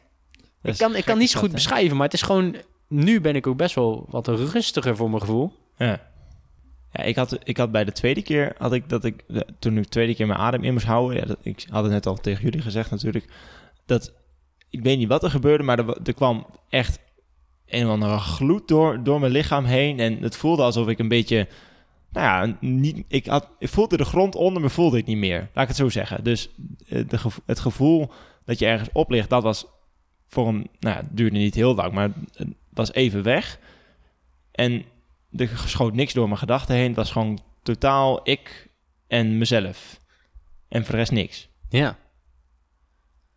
[0.62, 2.56] Dat ik kan, ik kan niet zo goed beschrijven, maar het is gewoon...
[2.88, 5.54] Nu ben ik ook best wel wat rustiger voor mijn gevoel.
[5.78, 6.02] Ja.
[6.91, 9.24] Ja, ik had, ik had bij de tweede keer, had ik dat ik,
[9.60, 11.91] toen ik de tweede keer mijn adem in moest houden, ja, dat, ik had het
[11.91, 13.26] net al tegen jullie gezegd natuurlijk,
[13.86, 14.14] dat,
[14.70, 17.00] ik weet niet wat er gebeurde, maar er, er kwam echt
[17.68, 21.08] een of andere gloed door, door mijn lichaam heen en het voelde alsof ik een
[21.08, 21.47] beetje,
[22.12, 25.39] nou ja, niet, ik, had, ik voelde de grond onder me, voelde ik niet meer,
[25.53, 26.24] laat ik het zo zeggen.
[26.24, 26.49] Dus
[26.88, 28.12] eh, de, gevo- het gevoel
[28.45, 29.66] dat je ergens op ligt, dat was
[30.28, 33.60] voor een, nou ja, het duurde niet heel lang, maar het was even weg.
[34.51, 34.84] En
[35.36, 36.88] er schoot niks door mijn gedachten heen.
[36.88, 38.70] Het was gewoon totaal ik
[39.07, 39.99] en mezelf.
[40.70, 41.49] En voor de rest niks.
[41.70, 41.97] Ja.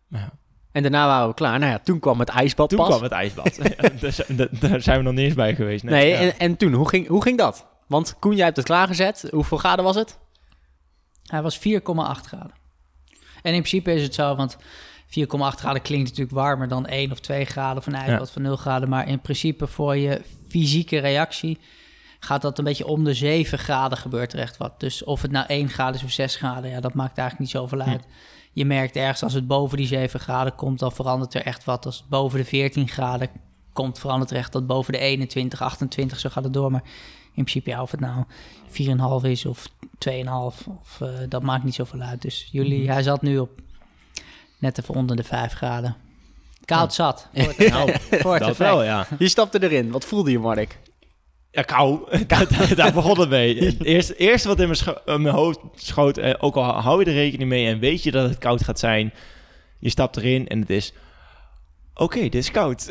[0.09, 0.33] Ja.
[0.73, 1.59] En daarna waren we klaar.
[1.59, 2.89] Nou ja, toen kwam het ijsbad Toen pas.
[2.89, 3.57] kwam het ijsbad.
[4.61, 5.85] Daar, zijn- we nog niet eens bij geweest.
[5.85, 6.16] Nee, Ja.
[6.18, 7.66] en, en toen, hoe ging, hoe ging dat?
[7.93, 9.28] Want Koen, jij hebt het klaargezet.
[9.30, 10.18] Hoeveel graden was het?
[11.22, 11.62] Hij was 4,8
[12.26, 12.53] graden.
[13.43, 14.61] En in principe is het zo, want 4,8
[15.36, 18.88] graden klinkt natuurlijk warmer dan 1 of 2 graden van ijsbad van 0 graden.
[18.88, 21.59] Maar in principe voor je fysieke reactie
[22.20, 24.80] gaat dat een beetje om de 7 graden gebeurt er echt wat.
[24.80, 27.61] Dus of het nou 1 graden is of 6 graden, ja, dat maakt eigenlijk niet
[27.62, 28.05] zoveel uit.
[28.53, 31.86] Je merkt ergens als het boven die 7 graden komt, dan verandert er echt wat.
[31.86, 33.28] Als het boven de 14 graden
[33.72, 34.66] komt, verandert er echt wat.
[34.66, 36.70] Boven de 21, 28, zo gaat het door.
[36.70, 36.82] Maar
[37.35, 38.24] in principe, ja, of het nou
[39.24, 39.68] 4,5 is of
[39.99, 42.22] 2,5, of, eh, dat maakt niet zoveel uit.
[42.22, 43.51] Dus jullie, hij zat nu op
[44.59, 45.97] net even onder de 5 graden.
[46.64, 47.28] Koud zat.
[47.35, 49.07] Voor het, Nou, voor het dat wel, ja.
[49.18, 49.91] Je stapte erin.
[49.91, 50.78] Wat voelde je, Mark?
[51.51, 52.01] Ja, kou.
[52.26, 53.64] daar, daar- begon het mee.
[53.64, 57.07] Het eerste, eerste wat in mijn, in mijn hoofd schoot, eh, ook al hou je
[57.07, 59.12] er rekening mee en weet je dat het koud gaat zijn,
[59.78, 60.93] je stapt erin en het is,
[61.95, 62.87] oké, dit is koud.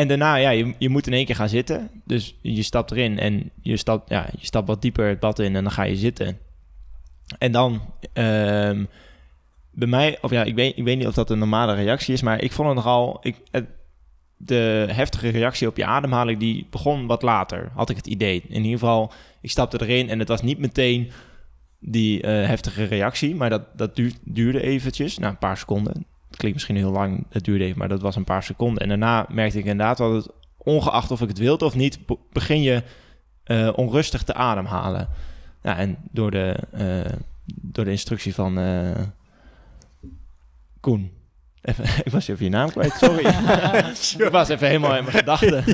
[0.00, 1.90] En daarna, ja, je, je moet in één keer gaan zitten.
[2.04, 5.56] Dus je stapt erin en je stapt, ja, je stapt wat dieper het bad in
[5.56, 6.38] en dan ga je zitten.
[7.38, 7.80] En dan,
[8.12, 8.84] ehm,
[9.70, 12.22] bij mij, of ja, ik weet, ik weet niet of dat een normale reactie is,
[12.22, 13.66] maar ik vond het nogal, ik, het,
[14.36, 18.42] de heftige reactie op je ademhaling, die begon wat later, had ik het idee.
[18.48, 21.10] In ieder geval, ik stapte erin en het was niet meteen
[21.78, 26.06] die eh, heftige reactie, maar dat, dat duur- duurde eventjes, nou, een paar seconden.
[26.30, 28.82] Het klinkt misschien heel lang, het duurde even, maar dat was een paar seconden.
[28.82, 32.18] En daarna merkte ik inderdaad dat het, ongeacht of ik het wilde of niet, be-
[32.32, 32.82] begin je
[33.44, 35.08] eh, onrustig te ademhalen.
[35.62, 37.12] Ja, en door de, eh,
[37.44, 38.90] door de instructie van eh,
[40.80, 41.12] Koen.
[41.62, 43.26] Even, ik was even je naam kwijt, sorry.
[44.26, 45.64] ik was even helemaal in mijn gedachten.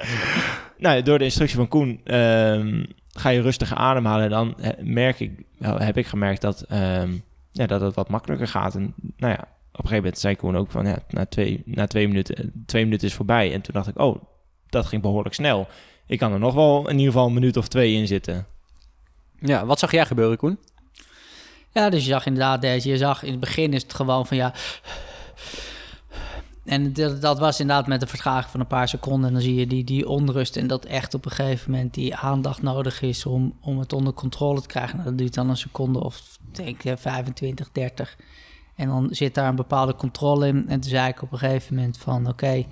[0.78, 4.24] nou, door de instructie van Koen ehm, ga je rustig ademhalen.
[4.24, 7.12] En dan merk ik, heb ik gemerkt dat, ehm,
[7.52, 8.74] ja, dat het wat makkelijker gaat.
[8.74, 9.48] En nou ja,
[9.82, 13.08] een gegeven moment zei Koen ook van, ja, na twee, na twee minuten, twee minuten
[13.08, 13.52] is voorbij.
[13.52, 14.22] En toen dacht ik, oh,
[14.68, 15.66] dat ging behoorlijk snel.
[16.06, 18.46] Ik kan er nog wel in ieder geval een minuut of twee in zitten.
[19.38, 20.58] Ja, wat zag jij gebeuren, Koen?
[21.72, 22.88] Ja, dus je zag inderdaad deze.
[22.88, 24.54] Je zag in het begin is het gewoon van ja.
[26.64, 29.26] En dat, dat was inderdaad met een vertraging van een paar seconden.
[29.26, 30.56] En dan zie je die, die onrust.
[30.56, 34.12] En dat echt op een gegeven moment die aandacht nodig is om, om het onder
[34.12, 34.96] controle te krijgen.
[34.96, 38.16] Nou, dat duurt dan een seconde of denk ik 25, 30.
[38.74, 40.68] En dan zit daar een bepaalde controle in.
[40.68, 42.64] En toen zei ik op een gegeven moment van oké.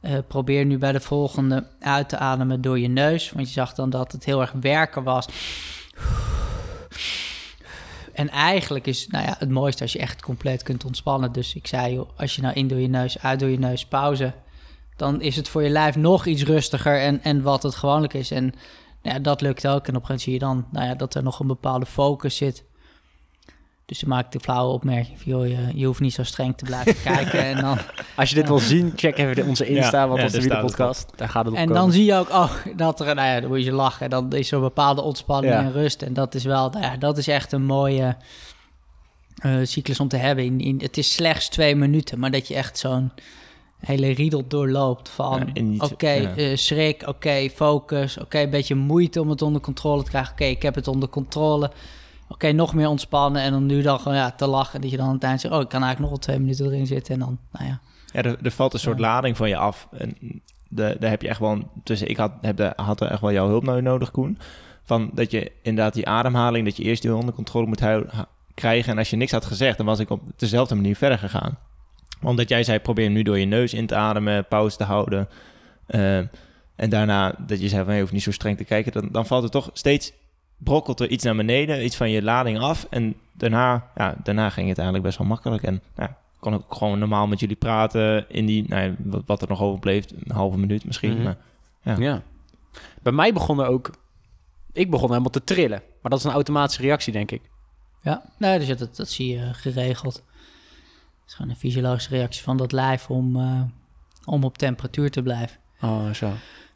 [0.00, 3.30] eh, probeer nu bij de volgende uit te ademen door je neus.
[3.30, 5.26] Want je zag dan dat het heel erg werken was.
[8.12, 11.32] En eigenlijk is nou ja, het mooiste als je echt compleet kunt ontspannen.
[11.32, 14.32] Dus ik zei, als je nou in door je neus, uit door je neus, pauze.
[14.96, 18.30] Dan is het voor je lijf nog iets rustiger en, en wat het gewoonlijk is.
[18.30, 18.44] En
[19.02, 19.86] nou ja, dat lukt ook.
[19.86, 21.86] En op een gegeven moment zie je dan nou ja, dat er nog een bepaalde
[21.86, 22.64] focus zit.
[23.92, 26.56] Dus dan maak ik de flauwe opmerking van, joh, je, je hoeft niet zo streng
[26.56, 27.44] te blijven kijken.
[27.44, 27.78] En dan,
[28.16, 30.60] Als je dit wil zien, check even de- onze Insta, Ja, wat ja, staat het
[30.60, 31.10] podcast.
[31.16, 31.82] Daar gaat het op en komen.
[31.82, 34.10] dan zie je ook, oh, dat er, nou ja, dan moet je lachen.
[34.10, 35.60] Dan is er een bepaalde ontspanning Ja.
[35.60, 36.02] en rust.
[36.02, 38.16] En dat is wel, nou ja, dat is echt een mooie
[39.42, 40.44] eh, cyclus om te hebben.
[40.44, 43.12] In, in, het is slechts twee minuten, maar dat je echt zo'n
[43.78, 46.34] hele riedel doorloopt van, Ja, oké, ja.
[46.36, 50.32] eh, schrik, oké, focus, oké, een beetje moeite om het onder controle te krijgen.
[50.32, 51.70] Oké, ik heb het onder controle.
[52.32, 54.80] Oké, nog meer ontspannen en dan nu dan gewoon ja, te lachen.
[54.80, 56.66] Dat je dan aan het eind zegt, oh, ik kan eigenlijk nog wel twee minuten
[56.66, 57.14] erin zitten.
[57.14, 57.80] En dan, nou ja,
[58.12, 59.02] Ja, er, er valt een soort Ja.
[59.02, 59.88] lading van je af.
[59.98, 60.16] En
[60.68, 61.50] de, daar heb je echt wel...
[61.50, 64.38] een- Dus ik had, heb de, had er echt wel jouw hulp nou nodig, Koen.
[64.84, 66.64] Van dat je inderdaad die ademhaling...
[66.64, 67.82] dat je eerst die onder controle moet
[68.54, 68.92] krijgen.
[68.92, 69.76] En als je niks had gezegd...
[69.76, 71.58] dan was ik op dezelfde manier verder gegaan.
[72.22, 72.78] Omdat jij zei...
[72.78, 74.46] probeer nu door je neus in te ademen...
[74.48, 75.28] pauze te houden.
[75.86, 76.16] eh,
[76.76, 77.94] en daarna dat je zei van...
[77.94, 78.92] je hoeft niet zo streng te kijken...
[78.92, 80.12] dan, dan valt er toch steeds...
[80.64, 81.84] brokkelt er iets naar beneden...
[81.84, 82.86] iets van je lading af.
[82.90, 85.62] En daarna, ja, daarna ging het eigenlijk best wel makkelijk.
[85.62, 89.22] En ja, kon ik ook gewoon normaal met jullie praten in die, nou ja, wat,
[89.26, 91.14] wat er nog overbleef, een halve minuut misschien.
[91.14, 91.22] Mhm.
[91.22, 91.36] Maar
[91.82, 91.96] Ja.
[91.98, 92.22] Ja.
[93.02, 93.90] Bij mij begon er ook...
[94.72, 95.82] Ik begon helemaal te trillen.
[96.02, 97.42] Maar dat is een automatische reactie, denk ik.
[98.02, 100.14] Ja, nee, dus dat, dat zie je geregeld.
[100.14, 103.60] Het is gewoon een fysiologische reactie van dat lijf om, eh,
[104.24, 105.56] om op temperatuur te blijven.
[105.80, 106.32] Oh, zo.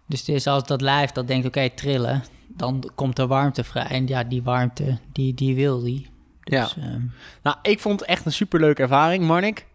[0.06, 2.24] Dus het is als dat lijf dat denkt, oké, trillen,
[2.56, 3.86] dan komt er warmte vrij.
[3.86, 6.08] En ja, die warmte, die, die wil die.
[6.40, 7.00] Dus, ehm,
[7.42, 9.66] Nou, ik vond het echt een superleuke ervaring, Marnik.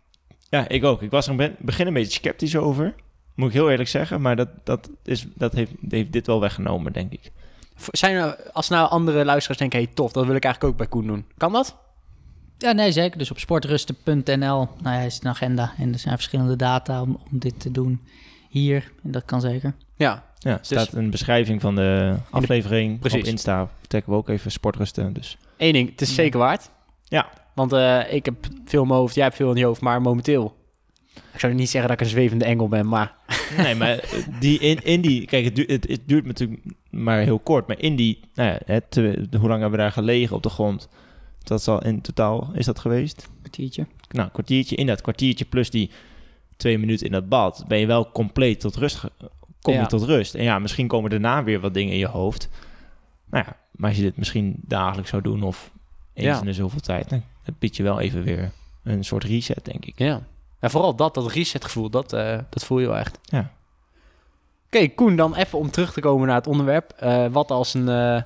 [0.50, 1.02] ja, ik ook.
[1.02, 2.96] Ik was er in het begin een beetje sceptisch over.
[3.36, 4.22] Moet ik heel eerlijk zeggen.
[4.22, 7.32] Maar dat, dat, is, dat heeft, heeft dit wel weggenomen, denk ik.
[7.92, 10.90] Zijn er, als nou andere luisteraars denken, hey, tof, dat wil ik eigenlijk ook bij
[10.90, 11.26] Koen doen.
[11.38, 11.78] Kan dat?
[12.62, 13.18] ja, nee, zeker.
[13.18, 15.74] Dus op sportrusten.nl nou ja, is een agenda.
[15.78, 18.02] En er zijn verschillende data om, om dit te doen
[18.50, 18.92] hier.
[19.04, 19.74] En dat kan zeker.
[20.02, 20.24] Ja.
[20.39, 22.99] Ja, er staat een beschrijving van de aflevering.
[22.99, 23.20] Precies.
[23.20, 25.14] Op Insta trekken we ook even sportrusten.
[25.14, 26.70] Dus Eén ding, het is zeker waard.
[27.04, 27.30] Ja.
[27.54, 28.36] Want eh, ik heb
[28.66, 30.60] veel in mijn hoofd, jij hebt veel in je hoofd, maar momenteel...
[31.34, 33.16] Ik zou niet zeggen dat ik een zwevende engel ben, maar...
[33.58, 33.99] Nee, maar
[34.39, 35.26] die in, in die...
[35.26, 37.68] Kijk, het, duurt- het, het duurt natuurlijk maar heel kort.
[37.68, 38.20] Maar in die...
[38.34, 39.04] Nou ja, het, eh,
[39.39, 40.89] hoe lang hebben we daar gelegen op de grond?
[41.43, 42.52] Dat zal in totaal...
[42.54, 43.30] Is dat geweest?
[43.39, 43.86] Kwartiertje.
[44.10, 44.76] Nou, kwartiertje.
[44.76, 45.89] In dat kwartiertje plus die
[46.58, 47.66] twee minuten in dat bad...
[47.68, 49.04] ben je wel compleet tot rust
[49.62, 49.82] kom Ja.
[49.82, 50.36] je tot rust.
[50.36, 52.49] En ja, misschien komen daarna weer wat dingen in je hoofd.
[53.30, 55.72] Nou ja, maar als je dit misschien dagelijks zou doen of
[56.14, 56.39] eens Ja.
[56.39, 57.24] in de zoveel tijd, dan
[57.59, 58.51] biedt je wel even weer
[58.84, 59.99] een soort reset, denk ik.
[59.99, 60.22] Ja.
[60.59, 63.20] En vooral dat, dat resetgevoel, dat, eh, dat voel je wel echt.
[63.24, 63.51] Ja.
[64.66, 66.91] Oké, Koen, dan even om terug te komen naar het onderwerp.
[66.97, 68.22] Eh, wat als een, eh,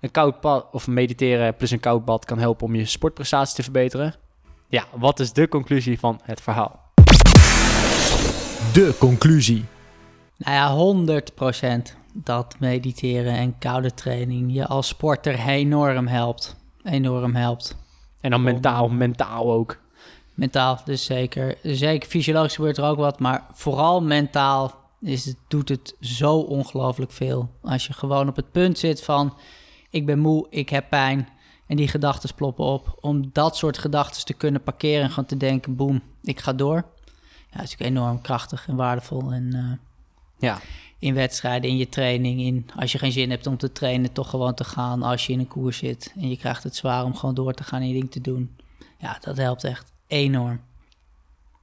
[0.00, 3.62] een koud bad of mediteren plus een koud bad kan helpen om je sportprestatie te
[3.62, 4.14] verbeteren?
[4.68, 6.80] Ja, wat is de conclusie van het verhaal?
[8.72, 9.64] De conclusie.
[10.44, 11.20] Nou ja,
[11.90, 16.56] 100% dat mediteren en koude training je als sporter enorm helpt.
[16.82, 17.76] Enorm helpt.
[18.20, 19.78] En dan mentaal, mentaal ook.
[20.34, 21.58] Mentaal, dus zeker.
[21.62, 27.12] Zeker fysiologisch gebeurt er ook wat, maar vooral mentaal is het, doet het zo ongelooflijk
[27.12, 27.50] veel.
[27.62, 29.36] Als je gewoon op het punt zit van,
[29.90, 31.28] ik ben moe, ik heb pijn,
[31.66, 32.98] en die gedachten ploppen op.
[33.00, 36.74] Om dat soort gedachten te kunnen parkeren en gewoon te denken, boem, ik ga door.
[36.74, 39.32] Ja, dat is natuurlijk enorm krachtig en waardevol.
[39.32, 39.89] En eh,
[40.40, 40.58] Ja.
[40.98, 44.30] in wedstrijden, in je training, in als je geen zin hebt om te trainen, toch
[44.30, 46.12] gewoon te gaan als je in een koers zit.
[46.20, 48.56] En je krijgt het zwaar om gewoon door te gaan en je ding te doen.
[48.98, 50.60] Ja, dat helpt echt enorm.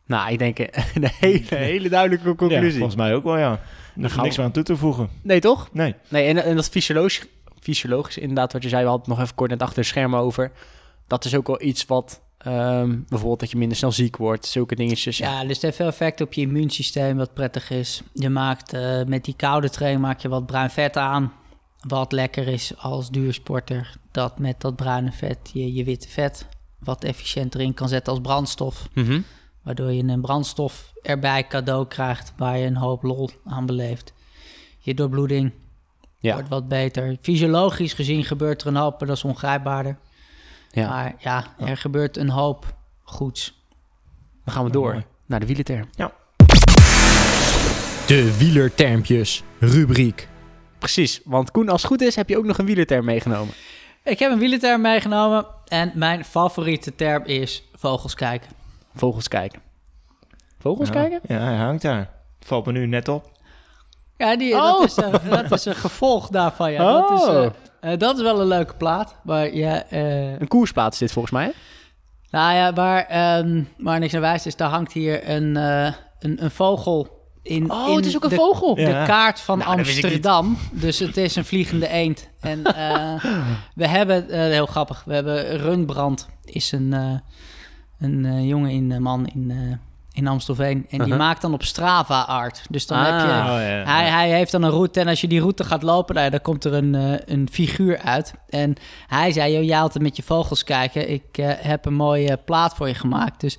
[0.05, 0.59] Nou, ik denk
[0.93, 2.71] een hele, hele duidelijke Ja, conclusie.
[2.77, 3.51] volgens mij ook wel, ja.
[3.51, 3.59] Er
[3.95, 5.09] gaan is niks we- aan toe te voegen.
[5.21, 5.69] nee, toch?
[5.73, 5.95] Nee.
[6.09, 7.25] Nee, en, en dat fysiologisch,
[7.59, 10.19] fysiologisch, inderdaad, wat je zei, we hadden het nog even kort net achter de schermen
[10.19, 10.51] over.
[11.07, 14.75] Dat is ook wel iets wat, ehm, bijvoorbeeld dat je minder snel ziek wordt, zulke
[14.75, 15.17] dingetjes.
[15.17, 18.01] Ja, Ja, dus het heeft veel effect op je immuunsysteem, wat prettig is.
[18.13, 21.33] Je maakt eh, met die koude training maak je wat bruin vet aan.
[21.87, 23.97] Wat lekker is als duursporter.
[24.11, 26.47] Dat met dat bruine vet je je witte vet
[26.79, 28.87] wat efficiënter in kan zetten als brandstof.
[28.93, 29.21] Mhm.
[29.63, 34.13] Waardoor je een brandstof erbij cadeau krijgt waar je een hoop lol aan beleeft.
[34.79, 35.51] Je doorbloeding
[36.19, 36.33] ja.
[36.33, 37.17] wordt wat beter.
[37.21, 39.97] Fysiologisch gezien gebeurt er een hoop, maar dat is ongrijpbaarder.
[40.81, 40.89] Ja.
[40.89, 42.65] Maar ja, er gebeurt een hoop
[43.03, 43.65] goeds.
[44.45, 45.05] Dan gaan we door mooi.
[45.25, 45.89] naar de wielerterm.
[45.91, 46.11] Ja.
[48.07, 50.27] De wielertermpjes rubriek.
[50.77, 53.53] Precies, want Koen, als het goed is, heb je ook nog een wielerterm meegenomen.
[54.03, 58.49] Ik heb een wielerterm meegenomen en mijn favoriete term is vogels kijken.
[58.95, 59.61] Vogels kijken.
[60.59, 60.93] Vogels Ja.
[60.93, 61.19] kijken?
[61.27, 62.09] Ja, hij hangt daar.
[62.39, 63.31] Valt me nu net op.
[64.17, 64.61] Ja, die, Oh.
[64.79, 65.11] dat, is een,
[65.49, 66.71] dat is een gevolg daarvan.
[66.71, 66.83] Ja.
[66.83, 67.43] Dat, is, Oh.
[67.79, 69.15] eh, eh, dat is wel een leuke plaat.
[69.23, 71.43] Maar ja, eh, Een koersplaats is dit volgens mij.
[71.45, 71.51] hè?
[72.29, 76.43] nou ja, waar, ehm waar niks naar wijst is, daar hangt hier een, eh, een,
[76.43, 77.07] een vogel
[77.43, 77.71] in.
[77.71, 78.75] Oh, in het is ook een de, vogel.
[78.75, 79.05] De Ja.
[79.05, 79.77] kaart van Nou.
[79.77, 80.57] Amsterdam.
[80.71, 82.29] Dus het is een vliegende eend.
[82.39, 83.23] En eh,
[83.75, 87.11] we hebben, eh, heel grappig, we hebben Runbrand, is een, eh,
[87.99, 89.77] een eh, jongen in, eh, man in, eh,
[90.17, 90.77] in Amstelveen.
[90.77, 91.17] En die Uh-huh.
[91.17, 92.61] maakt dan op Strava art.
[92.69, 93.33] Dus dan heb je...
[93.33, 93.45] Ah.
[93.45, 93.83] ja.
[93.93, 96.31] Hij, hij heeft dan een route en als je die route gaat lopen, nou, ja,
[96.31, 98.33] dan komt er een, eh, een figuur uit.
[98.49, 98.75] En
[99.07, 101.09] hij zei, joh, jij altijd met je vogels kijken.
[101.11, 103.41] Ik eh, heb een mooie plaat voor je gemaakt.
[103.41, 103.57] Dus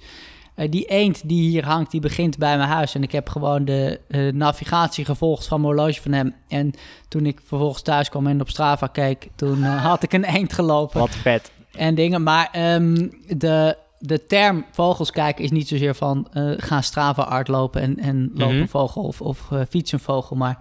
[0.54, 2.94] eh, die eend die hier hangt, die begint bij mijn huis.
[2.94, 4.00] En ik heb gewoon de
[4.34, 6.34] navigatie gevolgd van mijn horloge van hem.
[6.48, 6.72] En
[7.08, 11.00] toen ik vervolgens thuis kwam en op Strava keek, toen had ik een eend gelopen
[11.00, 11.50] Wat vet.
[11.72, 12.22] en dingen.
[12.22, 17.48] Maar ehm, de, de term vogels kijken is niet zozeer van eh gaan Strava art
[17.48, 18.60] lopen en, en loop Mhm.
[18.60, 20.36] een vogel of, of fiets een vogel.
[20.36, 20.58] Maar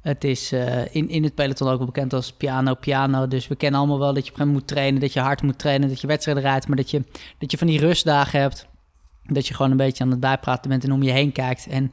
[0.00, 3.28] het is eh, in, in het peloton ook wel bekend als piano piano.
[3.28, 5.58] Dus we kennen allemaal wel dat je op een moet trainen, dat je hard moet
[5.58, 6.68] trainen, dat je wedstrijden rijdt.
[6.68, 7.02] Maar dat je,
[7.38, 8.66] dat je van die rustdagen hebt.
[9.22, 11.66] Dat je gewoon een beetje aan het bijpraten bent en om je heen kijkt.
[11.66, 11.92] En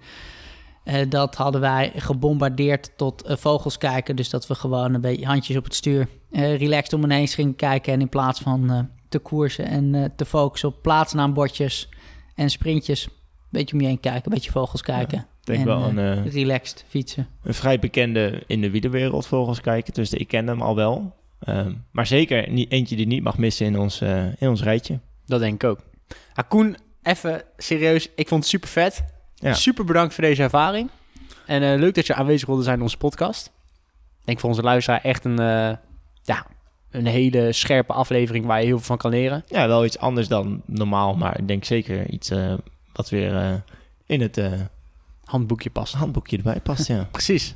[1.09, 4.15] dat hadden wij gebombardeerd tot vogels kijken.
[4.15, 7.93] Dus dat we gewoon een beetje handjes op het stuur relaxed om ineens gingen kijken.
[7.93, 11.89] En in plaats van te koersen en eh, te focussen op plaatsnaambordjes
[12.36, 13.05] en sprintjes.
[13.05, 13.12] Een
[13.49, 15.18] beetje om je heen kijken, een beetje vogels kijken.
[15.18, 17.28] Ik denk en, wel eh, een, eh, relaxed fietsen.
[17.43, 19.93] een vrij bekende in de wielerwereld volgens kijken.
[19.93, 21.14] Dus ik ken hem al wel.
[21.41, 24.99] Ehm, maar zeker niet, eentje die niet mag missen in ons, eh, in ons rijtje.
[25.26, 25.80] Dat denk ik ook.
[26.34, 28.09] Ah, Koen, even serieus.
[28.16, 29.03] Ik vond het super vet.
[29.36, 29.53] Ja.
[29.53, 30.89] Super bedankt voor deze ervaring.
[31.45, 33.45] En eh, leuk dat je aanwezig wilde zijn in onze podcast.
[34.20, 35.76] Ik denk voor onze luisteraar echt een, eh,
[36.22, 36.45] ja,
[36.91, 39.43] een hele scherpe aflevering waar je heel veel van kan leren.
[39.47, 41.15] Ja, wel iets anders dan normaal.
[41.15, 42.53] Maar ik denk zeker iets eh,
[42.93, 43.53] wat weer eh,
[44.05, 44.51] in het eh,
[45.23, 45.93] Handboekje past.
[45.93, 46.87] handboekje erbij past.
[46.87, 47.03] Ja.
[47.11, 47.55] Precies.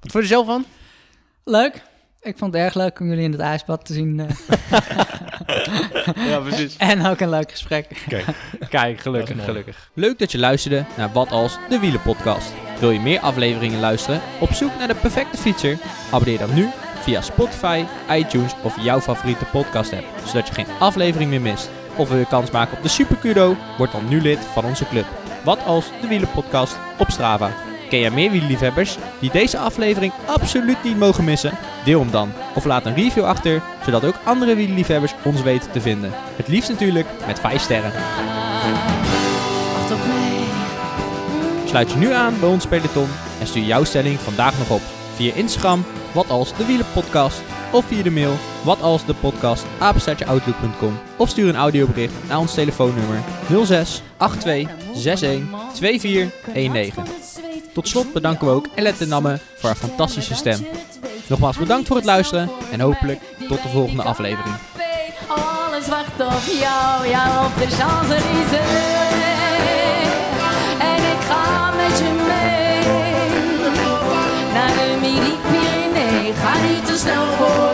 [0.00, 0.64] Wat vond je er zelf van?
[1.44, 1.82] Leuk.
[2.20, 4.20] Ik vond het erg leuk om jullie in het ijsbad te zien.
[6.16, 6.76] Ja, precies.
[6.92, 8.06] en ook een leuk gesprek.
[8.68, 9.48] Kijk, gelukkig, mooi.
[9.48, 9.90] gelukkig.
[9.94, 12.52] Leuk dat je luisterde naar Wat Als, de Wielenpodcast.
[12.80, 14.20] Wil je meer afleveringen luisteren?
[14.40, 15.78] Op zoek naar de perfecte fietser?
[16.10, 16.68] Abonneer dan nu
[17.08, 21.70] via Spotify, iTunes of jouw favoriete podcast app, zodat je geen aflevering meer mist.
[21.96, 23.56] Of wil je kans maken op de Super Kudo?
[23.78, 25.06] Word dan nu lid van onze club.
[25.44, 27.50] Wat Als, de Wielenpodcast op Strava.
[27.88, 31.58] Ken jij meer wielerliefhebbers die deze aflevering absoluut niet mogen missen?
[31.84, 35.80] Deel hem dan of laat een review achter, zodat ook andere wielerliefhebbers ons weten te
[35.80, 36.12] vinden.
[36.36, 37.92] Het liefst natuurlijk met 5 sterren.
[41.64, 43.08] Sluit je nu aan bij ons peloton
[43.40, 44.82] en stuur jouw stelling vandaag nog op
[45.14, 45.84] via Instagram,
[46.18, 47.42] wat als de wielenpodcast,
[47.72, 52.54] of via de mail, wat als de podcast, apenstaartjeoutlook.com, of stuur een audiobericht naar ons
[52.54, 53.22] telefoonnummer
[53.64, 54.02] 06
[54.38, 55.40] 82 61
[55.72, 57.04] 2419.
[57.72, 60.66] Tot slot bedanken we ook Elette Namme voor haar fantastische stem.
[61.26, 64.54] Nogmaals bedankt voor het luisteren en hopelijk tot de volgende aflevering.
[65.28, 67.06] Alles wacht op jou.
[70.78, 71.67] En ik ga
[77.04, 77.67] Ga